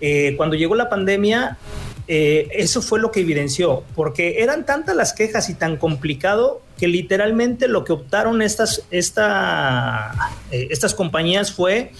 [0.00, 1.58] eh, cuando llegó la pandemia,
[2.06, 6.86] eh, eso fue lo que evidenció, porque eran tantas las quejas y tan complicado que
[6.86, 10.12] literalmente lo que optaron estas, esta,
[10.52, 11.90] eh, estas compañías fue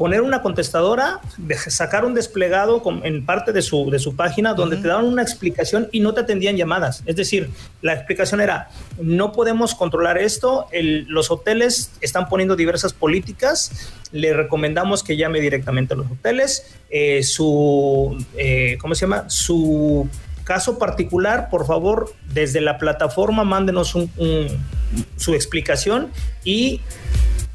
[0.00, 1.20] poner una contestadora,
[1.68, 5.90] sacar un desplegado en parte de su, de su página donde te daban una explicación
[5.92, 7.02] y no te atendían llamadas.
[7.04, 7.50] Es decir,
[7.82, 15.04] la explicación era, no podemos controlar esto, los hoteles están poniendo diversas políticas, le recomendamos
[15.04, 19.28] que llame directamente a los hoteles, eh, su, eh, ¿cómo se llama?
[19.28, 20.08] Su
[20.44, 26.10] caso particular, por favor, desde la plataforma mándenos su explicación
[26.42, 26.80] y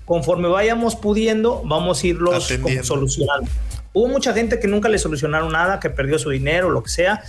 [0.05, 2.53] conforme vayamos pudiendo, vamos a irlos
[2.83, 3.49] solucionando.
[3.93, 7.23] Hubo mucha gente que nunca le solucionaron nada, que perdió su dinero, lo que sea,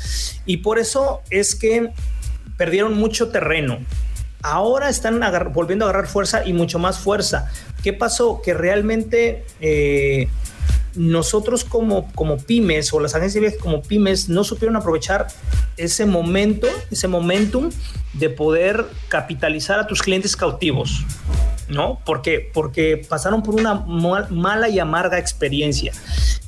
[0.44, 1.92] y por eso es que
[2.56, 3.78] perdieron mucho terreno.
[4.42, 5.20] Ahora están
[5.52, 7.50] volviendo a agarrar fuerza y mucho más fuerza.
[7.82, 8.42] ¿Qué pasó?
[8.42, 10.28] Que realmente eh,
[10.96, 15.28] nosotros como, como pymes o las agencias de viajes como pymes no supieron aprovechar
[15.76, 17.70] ese momento, ese momentum
[18.14, 21.04] de poder capitalizar a tus clientes cautivos.
[21.68, 22.00] ¿No?
[22.04, 25.92] Porque, porque pasaron por una mala y amarga experiencia.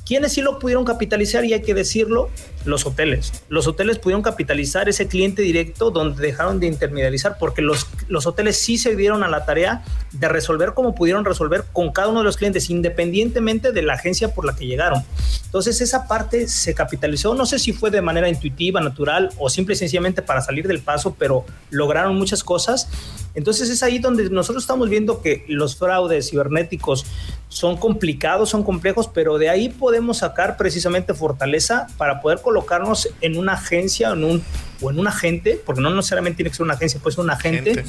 [0.05, 1.45] ¿Quiénes sí lo pudieron capitalizar?
[1.45, 2.29] Y hay que decirlo,
[2.65, 3.31] los hoteles.
[3.47, 8.59] Los hoteles pudieron capitalizar ese cliente directo donde dejaron de intermediarizar porque los, los hoteles
[8.59, 12.25] sí se dieron a la tarea de resolver como pudieron resolver con cada uno de
[12.25, 15.03] los clientes, independientemente de la agencia por la que llegaron.
[15.45, 19.73] Entonces esa parte se capitalizó, no sé si fue de manera intuitiva, natural o simple
[19.73, 22.87] y sencillamente para salir del paso, pero lograron muchas cosas.
[23.35, 27.05] Entonces es ahí donde nosotros estamos viendo que los fraudes cibernéticos
[27.49, 33.37] son complicados, son complejos, pero de ahí podemos sacar precisamente fortaleza para poder colocarnos en
[33.37, 34.43] una agencia en un,
[34.81, 37.31] o en un agente, porque no necesariamente tiene que ser una agencia, puede ser un
[37.31, 37.83] agente,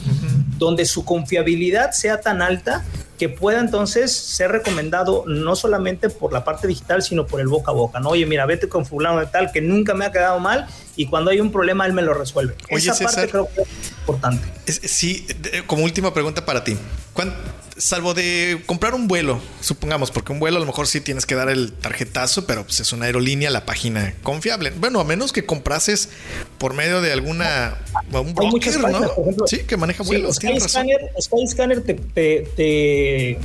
[0.56, 2.84] donde su confiabilidad sea tan alta
[3.18, 7.70] que pueda entonces ser recomendado no solamente por la parte digital, sino por el boca
[7.70, 8.00] a boca.
[8.00, 8.08] ¿no?
[8.08, 10.66] Oye, mira, vete con fulano de tal que nunca me ha quedado mal
[10.96, 12.54] y cuando hay un problema él me lo resuelve.
[12.68, 13.68] Esa parte creo que es
[14.00, 14.48] importante.
[14.66, 15.26] sí,
[15.66, 16.76] como última pregunta para ti.
[17.76, 21.34] Salvo de comprar un vuelo, supongamos, porque un vuelo a lo mejor sí tienes que
[21.34, 24.70] dar el tarjetazo, pero pues es una aerolínea, la página confiable.
[24.70, 26.10] Bueno, a menos que comprases
[26.58, 27.78] por medio de alguna
[28.12, 29.46] un broker, ¿no?
[29.46, 30.36] sí, que maneja vuelos.
[30.36, 33.38] Skyscanner, Skyscanner te, te, te,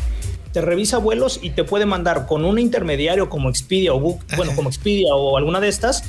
[0.61, 4.69] revisa vuelos y te puede mandar con un intermediario como Expedia o Book, bueno, como
[4.69, 6.03] Expedia o alguna de estas,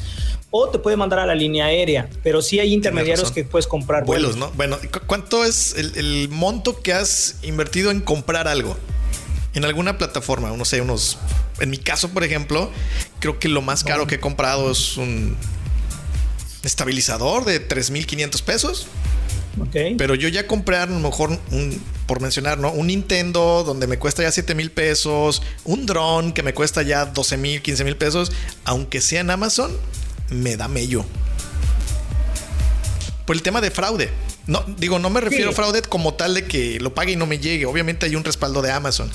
[0.50, 4.04] o te puede mandar a la línea aérea, pero sí hay intermediarios que puedes comprar
[4.04, 4.50] vuelos, ¿no?
[4.52, 8.76] Bueno, ¿cuánto es el, monto que has invertido en comprar algo?
[9.54, 11.18] En alguna plataforma, no sé, unos.
[11.60, 12.70] En mi caso, por ejemplo,
[13.20, 15.36] creo que lo más caro que he comprado es un
[16.62, 18.86] estabilizador de 3.500 pesos.
[19.58, 19.94] Okay.
[19.96, 22.70] Pero yo ya compré a lo mejor un, por mencionar, ¿no?
[22.72, 27.06] Un Nintendo donde me cuesta ya 7 mil pesos, un dron que me cuesta ya
[27.06, 28.32] 12 mil, 15 mil pesos,
[28.64, 29.72] aunque sea en Amazon,
[30.30, 31.04] me da mello.
[33.26, 34.10] Por el tema de fraude.
[34.46, 37.26] No, digo, no me refiero a fraude como tal de que lo pague y no
[37.26, 37.66] me llegue.
[37.66, 39.10] Obviamente hay un respaldo de Amazon.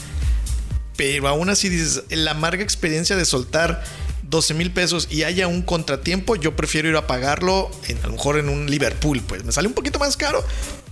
[0.98, 3.84] Pero aún así dices, la amarga experiencia de soltar
[4.32, 8.14] 12 mil pesos y haya un contratiempo, yo prefiero ir a pagarlo en, a lo
[8.14, 9.22] mejor en un Liverpool.
[9.28, 10.44] Pues me sale un poquito más caro,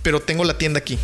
[0.02, 0.98] pero tengo la tienda aquí.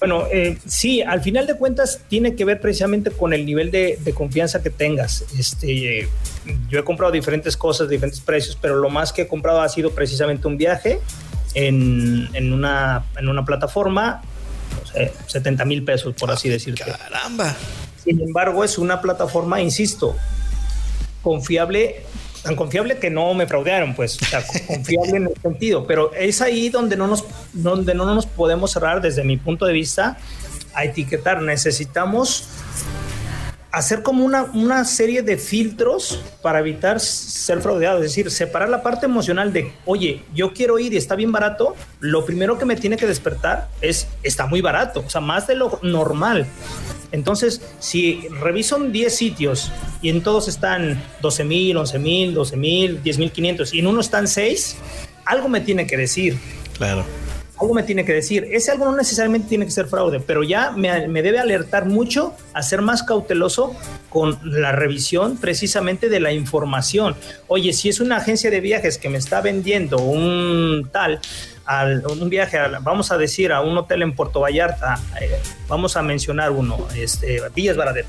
[0.00, 3.98] Bueno, eh, sí, al final de cuentas tiene que ver precisamente con el nivel de,
[4.14, 5.24] confianza que tengas.
[5.38, 6.08] Este,
[6.68, 9.92] yo he comprado diferentes cosas, diferentes precios, pero lo más que he comprado ha sido
[9.92, 11.00] precisamente un viaje
[11.54, 14.22] en, una, en una plataforma,
[14.78, 16.84] no sé, 70 mil pesos, por así decirlo.
[16.84, 17.56] Caramba.
[18.02, 20.16] Sin embargo, es una plataforma, insisto,
[21.24, 22.04] confiable
[22.44, 26.42] tan confiable que no me fraudearon, pues, o sea, confiable en el sentido, pero es
[26.42, 30.18] ahí donde no nos, donde no nos podemos cerrar desde mi punto de vista
[30.74, 31.40] a etiquetar.
[31.40, 32.46] Necesitamos
[33.72, 38.82] hacer como una, una serie de filtros para evitar ser fraudeado, es decir, separar la
[38.82, 42.76] parte emocional de, oye, yo quiero ir y está bien barato, lo primero que me
[42.76, 46.46] tiene que despertar es, está muy barato, o sea, más de lo normal.
[47.14, 49.70] Entonces, si reviso 10 sitios
[50.02, 53.86] y en todos están 12 mil, 11 mil, 12 mil, 10 mil 500 y en
[53.86, 54.76] uno están 6,
[55.24, 56.36] algo me tiene que decir.
[56.76, 57.04] Claro.
[57.64, 58.46] Algo me tiene que decir.
[58.52, 62.62] Ese algo no necesariamente tiene que ser fraude, pero ya me, debe alertar mucho a
[62.62, 63.74] ser más cauteloso
[64.10, 67.16] con la revisión precisamente de la información.
[67.46, 71.20] Oye, si es una agencia de viajes que me está vendiendo un tal,
[71.64, 76.02] al, un viaje, vamos a decir, a un hotel en Puerto Vallarta, eh, vamos a
[76.02, 78.08] mencionar uno, este, Villas Baradero.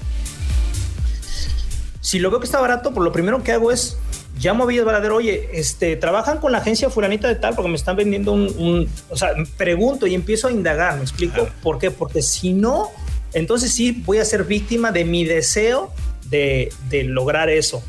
[2.01, 3.97] Si lo veo que está barato, pues lo primero que hago es
[4.39, 7.75] llamo a Villas Baradero, oye, este, trabajan con la agencia fulanita de tal porque me
[7.75, 11.47] están vendiendo un, o sea, pregunto y empiezo a indagar, ¿me explico?
[11.61, 11.91] ¿Por qué?
[11.91, 12.89] Porque si no,
[13.33, 15.91] entonces sí voy a ser víctima de mi deseo
[16.29, 17.83] de, de lograr eso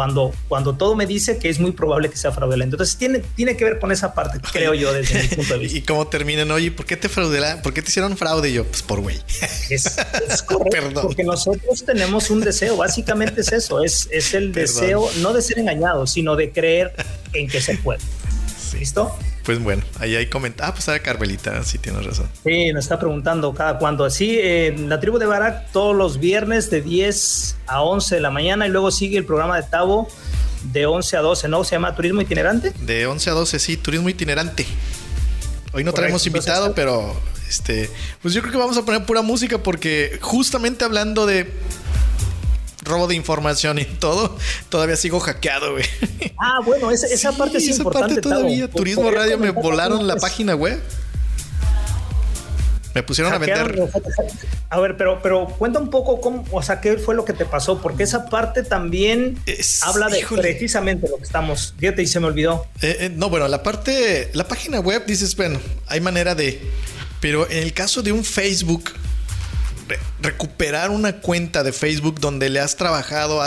[0.00, 2.76] cuando, cuando todo me dice que es muy probable que sea fraudulento.
[2.76, 5.76] Entonces tiene, tiene que ver con esa parte, creo yo, desde mi punto de vista.
[5.76, 6.50] ¿Y cómo terminan?
[6.52, 7.60] Oye, ¿por qué te fraudelan?
[7.60, 8.48] ¿Por qué te hicieron fraude?
[8.48, 9.18] Y yo, pues por güey.
[9.68, 9.94] Es,
[10.46, 15.42] correcto, porque nosotros tenemos un deseo, básicamente es eso, es, es el deseo no de
[15.42, 16.94] ser engañado, sino de creer
[17.34, 18.00] en que se puede.
[18.78, 19.14] ¿Listo?
[19.50, 20.70] Pues bueno, ahí hay comentarios.
[20.70, 22.28] Ah, pues era Carmelita, sí tienes razón.
[22.44, 24.08] Sí, nos está preguntando cada cuándo.
[24.08, 28.30] Sí, en la tribu de Barak todos los viernes de 10 a 11 de la
[28.30, 30.06] mañana y luego sigue el programa de Tavo
[30.72, 31.64] de 11 a 12, ¿no?
[31.64, 32.72] Se llama Turismo Itinerante.
[32.82, 34.64] De 11 a 12, sí, Turismo Itinerante.
[35.72, 37.90] Hoy no traemos invitado, pero este,
[38.22, 41.50] pues yo creo que vamos a poner pura música porque justamente hablando de
[42.82, 44.36] robo de información y todo,
[44.68, 45.84] todavía sigo hackeado, güey.
[46.38, 50.54] Ah, bueno, esa, esa parte es esa Parte todavía, Turismo Radio me volaron la página
[50.54, 50.80] web.
[52.94, 53.88] Me pusieron a vender.
[54.68, 57.44] A ver, pero, pero cuenta un poco cómo, o sea, qué fue lo que te
[57.44, 59.38] pasó, porque esa parte también
[59.82, 61.74] habla de precisamente lo que estamos.
[61.78, 62.66] Fíjate, y se me olvidó.
[62.82, 66.60] Eh, eh, no, bueno, la parte, la página web dices, bueno, hay manera de.
[67.20, 68.90] Pero en el caso de un Facebook,
[70.20, 73.40] recuperar una cuenta de Facebook donde le has trabajado,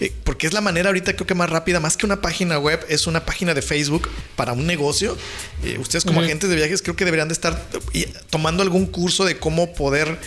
[0.00, 2.84] eh, porque es la manera ahorita creo que más rápida, más que una página web,
[2.88, 5.16] es una página de Facebook para un negocio.
[5.62, 7.60] Eh, ustedes como agentes de viajes creo que deberían de estar
[8.30, 10.18] tomando algún curso de cómo poder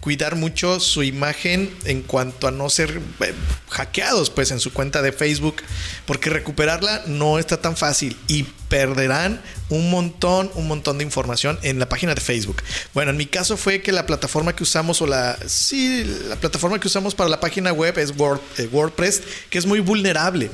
[0.00, 3.34] cuidar mucho su imagen en cuanto a no ser eh,
[3.68, 5.56] hackeados pues en su cuenta de Facebook,
[6.06, 11.78] porque recuperarla no está tan fácil y perderán un montón, un montón de información en
[11.78, 12.62] la página de Facebook.
[12.94, 16.80] Bueno, en mi caso fue que la plataforma que usamos o la sí, la plataforma
[16.80, 18.10] que usamos para la página web es
[18.58, 20.50] eh, WordPress, que es muy vulnerable.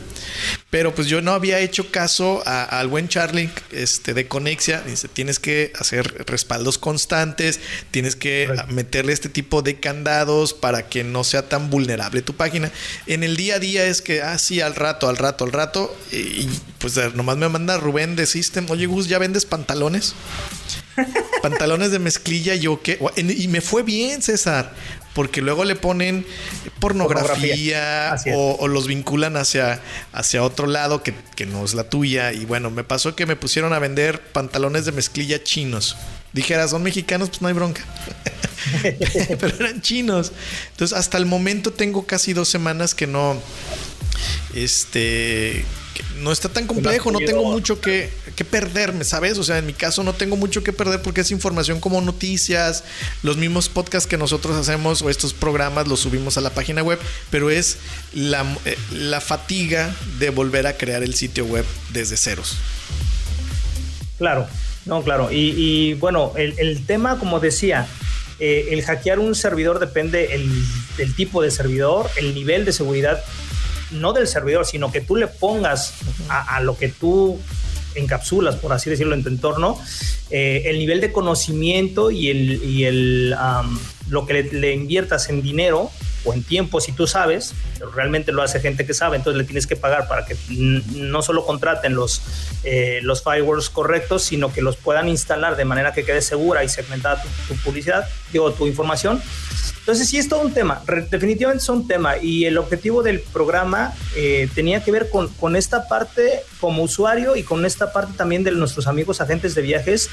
[0.70, 4.82] Pero pues yo no había hecho caso al buen Charlie este, de Conexia.
[4.82, 7.60] Dice, tienes que hacer respaldos constantes,
[7.90, 12.72] tienes que meterle este tipo de candados para que no sea tan vulnerable tu página.
[13.06, 15.96] En el día a día es que, ah, sí, al rato, al rato, al rato.
[16.12, 16.48] Y,
[16.78, 20.14] pues nomás me manda Rubén de System, oye Gus, ¿ya vendes pantalones?
[21.42, 22.98] pantalones de mezclilla, yo qué.
[23.16, 24.72] Y me fue bien, César
[25.16, 26.26] porque luego le ponen
[26.78, 29.80] pornografía, O, los vinculan hacia,
[30.12, 32.34] hacia otro lado que, que, no es la tuya.
[32.34, 35.96] Y bueno, me pasó que me pusieron a vender pantalones de mezclilla chinos.
[36.34, 37.80] Dijera, son mexicanos, pues no hay bronca.
[39.40, 40.32] Pero eran chinos.
[40.72, 43.40] Entonces, hasta el momento tengo casi dos semanas que no.
[44.54, 45.64] Este
[46.18, 48.10] no está tan complejo, no tengo mucho que,
[48.50, 49.38] perderme, ¿sabes?
[49.38, 52.84] O sea, en mi caso no tengo mucho que perder porque es información como noticias,
[53.22, 56.98] los mismos podcasts que nosotros hacemos o estos programas los subimos a la página web,
[57.30, 57.78] pero es
[58.14, 58.76] la, eh,
[59.20, 62.56] fatiga de volver a crear el sitio web desde ceros.
[64.18, 64.46] Claro,
[64.84, 65.28] no, claro.
[65.30, 67.86] Y, bueno, el, tema, como decía,
[68.38, 70.50] eh, el hackear un servidor depende el,
[70.96, 73.22] del tipo de servidor, el nivel de seguridad
[73.90, 75.94] no del servidor, sino que tú le pongas
[76.28, 77.38] a, lo que tú
[77.94, 79.80] encapsulas, por así decirlo, en tu entorno,
[80.30, 83.36] eh, el nivel de conocimiento y, el, el,
[84.08, 85.90] lo que le, inviertas en dinero
[86.26, 87.54] o en tiempo, si tú sabes,
[87.94, 91.46] realmente lo hace gente que sabe, entonces le tienes que pagar para que no solo
[91.46, 92.20] contraten los,
[92.64, 96.68] eh, los firewalls correctos, sino que los puedan instalar de manera que quede segura y
[96.68, 99.22] segmentada tu, tu publicidad, digo, tu información.
[99.86, 103.94] Entonces sí es todo un tema, definitivamente es un tema y el objetivo del programa
[104.16, 108.42] eh, tenía que ver con, con, esta parte como usuario y con esta parte también
[108.42, 110.10] de nuestros amigos agentes de viajes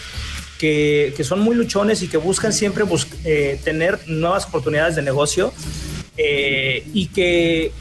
[0.59, 2.85] que, que son muy luchones y que buscan siempre
[3.25, 5.51] eh, tener nuevas oportunidades de negocio
[6.17, 7.71] eh, y que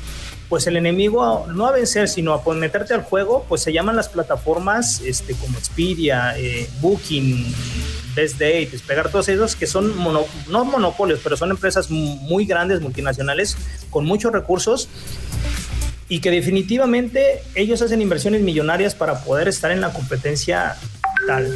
[0.49, 4.11] pues el enemigo no a vencer, sino a meterte al juego, pues se llaman las
[4.11, 6.35] plataformas este, como Expedia,
[6.83, 7.55] Booking,
[8.15, 13.57] Best Date, Despegar, todos esos que son no monopolios, pero son empresas muy grandes, multinacionales,
[13.89, 14.91] con muchos recursos
[16.09, 20.77] y que definitivamente ellos hacen inversiones millonarias para poder estar en la competencia
[21.27, 21.51] tal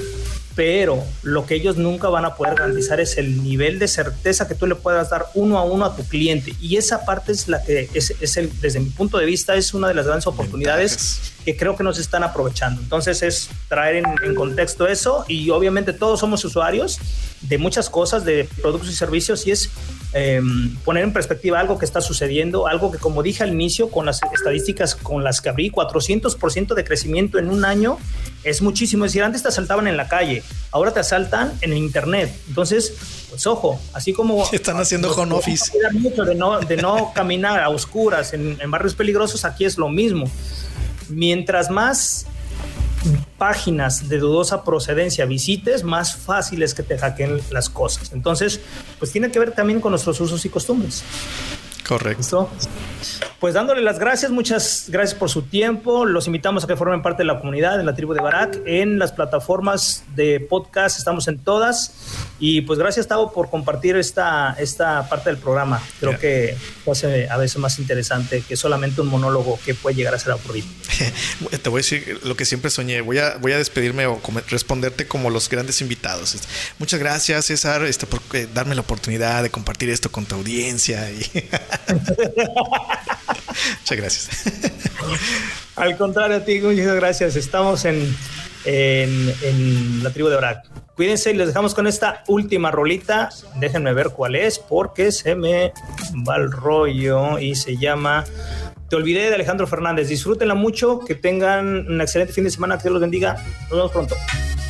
[0.56, 4.54] pero lo que ellos nunca van a poder garantizar es el nivel de certeza que
[4.54, 6.54] tú le puedas dar uno a uno a tu cliente.
[6.62, 9.88] Y esa parte es la que es, el, desde mi punto de vista, es una
[9.88, 12.80] de las grandes oportunidades que creo que nos están aprovechando.
[12.80, 16.98] Entonces es traer en, contexto eso y obviamente todos somos usuarios
[17.42, 19.68] de muchas cosas, de productos y servicios y es
[20.12, 24.06] em, poner en perspectiva algo que está sucediendo, algo que como dije al inicio, con
[24.06, 27.98] las estadísticas con las que abrí, 400% de crecimiento en un año
[28.44, 29.04] es muchísimo.
[29.04, 32.34] Es decir, antes te asaltaban en la calle, ahora te asaltan en el internet.
[32.48, 32.94] Entonces,
[33.28, 34.48] pues ojo, así como...
[34.52, 35.72] Están haciendo home office.
[36.26, 40.30] de no, de no caminar a oscuras en, en barrios peligrosos, aquí es lo mismo.
[41.08, 42.26] Mientras más
[43.38, 48.12] páginas de dudosa procedencia visites, más fácil es que te hackeen las cosas.
[48.12, 48.60] Entonces,
[48.98, 51.04] pues tiene que ver también con nuestros usos y costumbres.
[51.86, 52.50] Correcto.
[53.38, 56.04] Pues dándole las gracias, muchas gracias por su tiempo.
[56.04, 58.98] Los invitamos a que formen parte de la comunidad de la tribu de Barak en
[58.98, 60.98] las plataformas de podcast.
[60.98, 61.92] Estamos en todas.
[62.38, 65.80] Y pues gracias, Tavo, por compartir esta, esta parte del programa.
[66.00, 66.56] Creo que
[66.90, 70.66] hace a veces más interesante que solamente un monólogo que puede llegar a ser aburrido.
[71.62, 73.00] Te voy a decir lo que siempre soñé.
[73.00, 76.36] Voy a, voy a despedirme o responderte como los grandes invitados.
[76.78, 81.10] Muchas gracias, César, este, por eh, darme la oportunidad de compartir esto con tu audiencia.
[81.10, 81.24] Y
[83.80, 84.28] Muchas gracias.
[85.76, 87.36] Al contrario a ti, muchas gracias.
[87.36, 88.14] Estamos en,
[88.64, 90.68] en, la tribu de Brack.
[90.94, 93.28] Cuídense y les dejamos con esta última rolita.
[93.56, 95.72] Déjenme ver cuál es porque se me
[96.26, 98.24] va el rollo y se llama
[98.88, 100.08] Te olvidé de Alejandro Fernández.
[100.08, 103.34] Disfrútenla mucho, que tengan un excelente fin de semana, que Dios los bendiga.
[103.68, 104.16] Nos vemos pronto.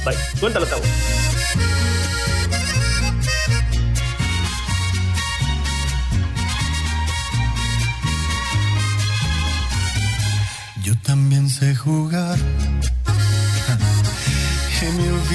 [0.05, 0.17] Bye.
[0.39, 0.83] Suéltalo, Tavo.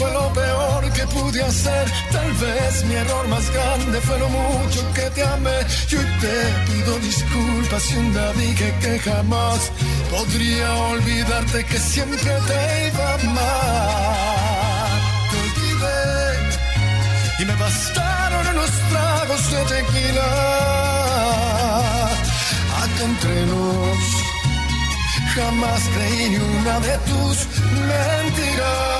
[0.00, 1.84] Fue lo peor que pude hacer.
[2.10, 5.58] Tal vez mi error más grande fue lo mucho que te amé.
[5.88, 6.36] Yo te
[6.68, 8.08] pido disculpas si un
[8.42, 9.60] dije que jamás
[10.14, 14.90] podría olvidarte que siempre te iba a amar.
[15.30, 16.00] Te olvidé
[17.40, 20.28] y me bastaron unos tragos de tequila.
[22.82, 24.20] Acá entre nos
[25.34, 27.36] Jamás creí ni una de tus
[27.88, 28.99] mentiras.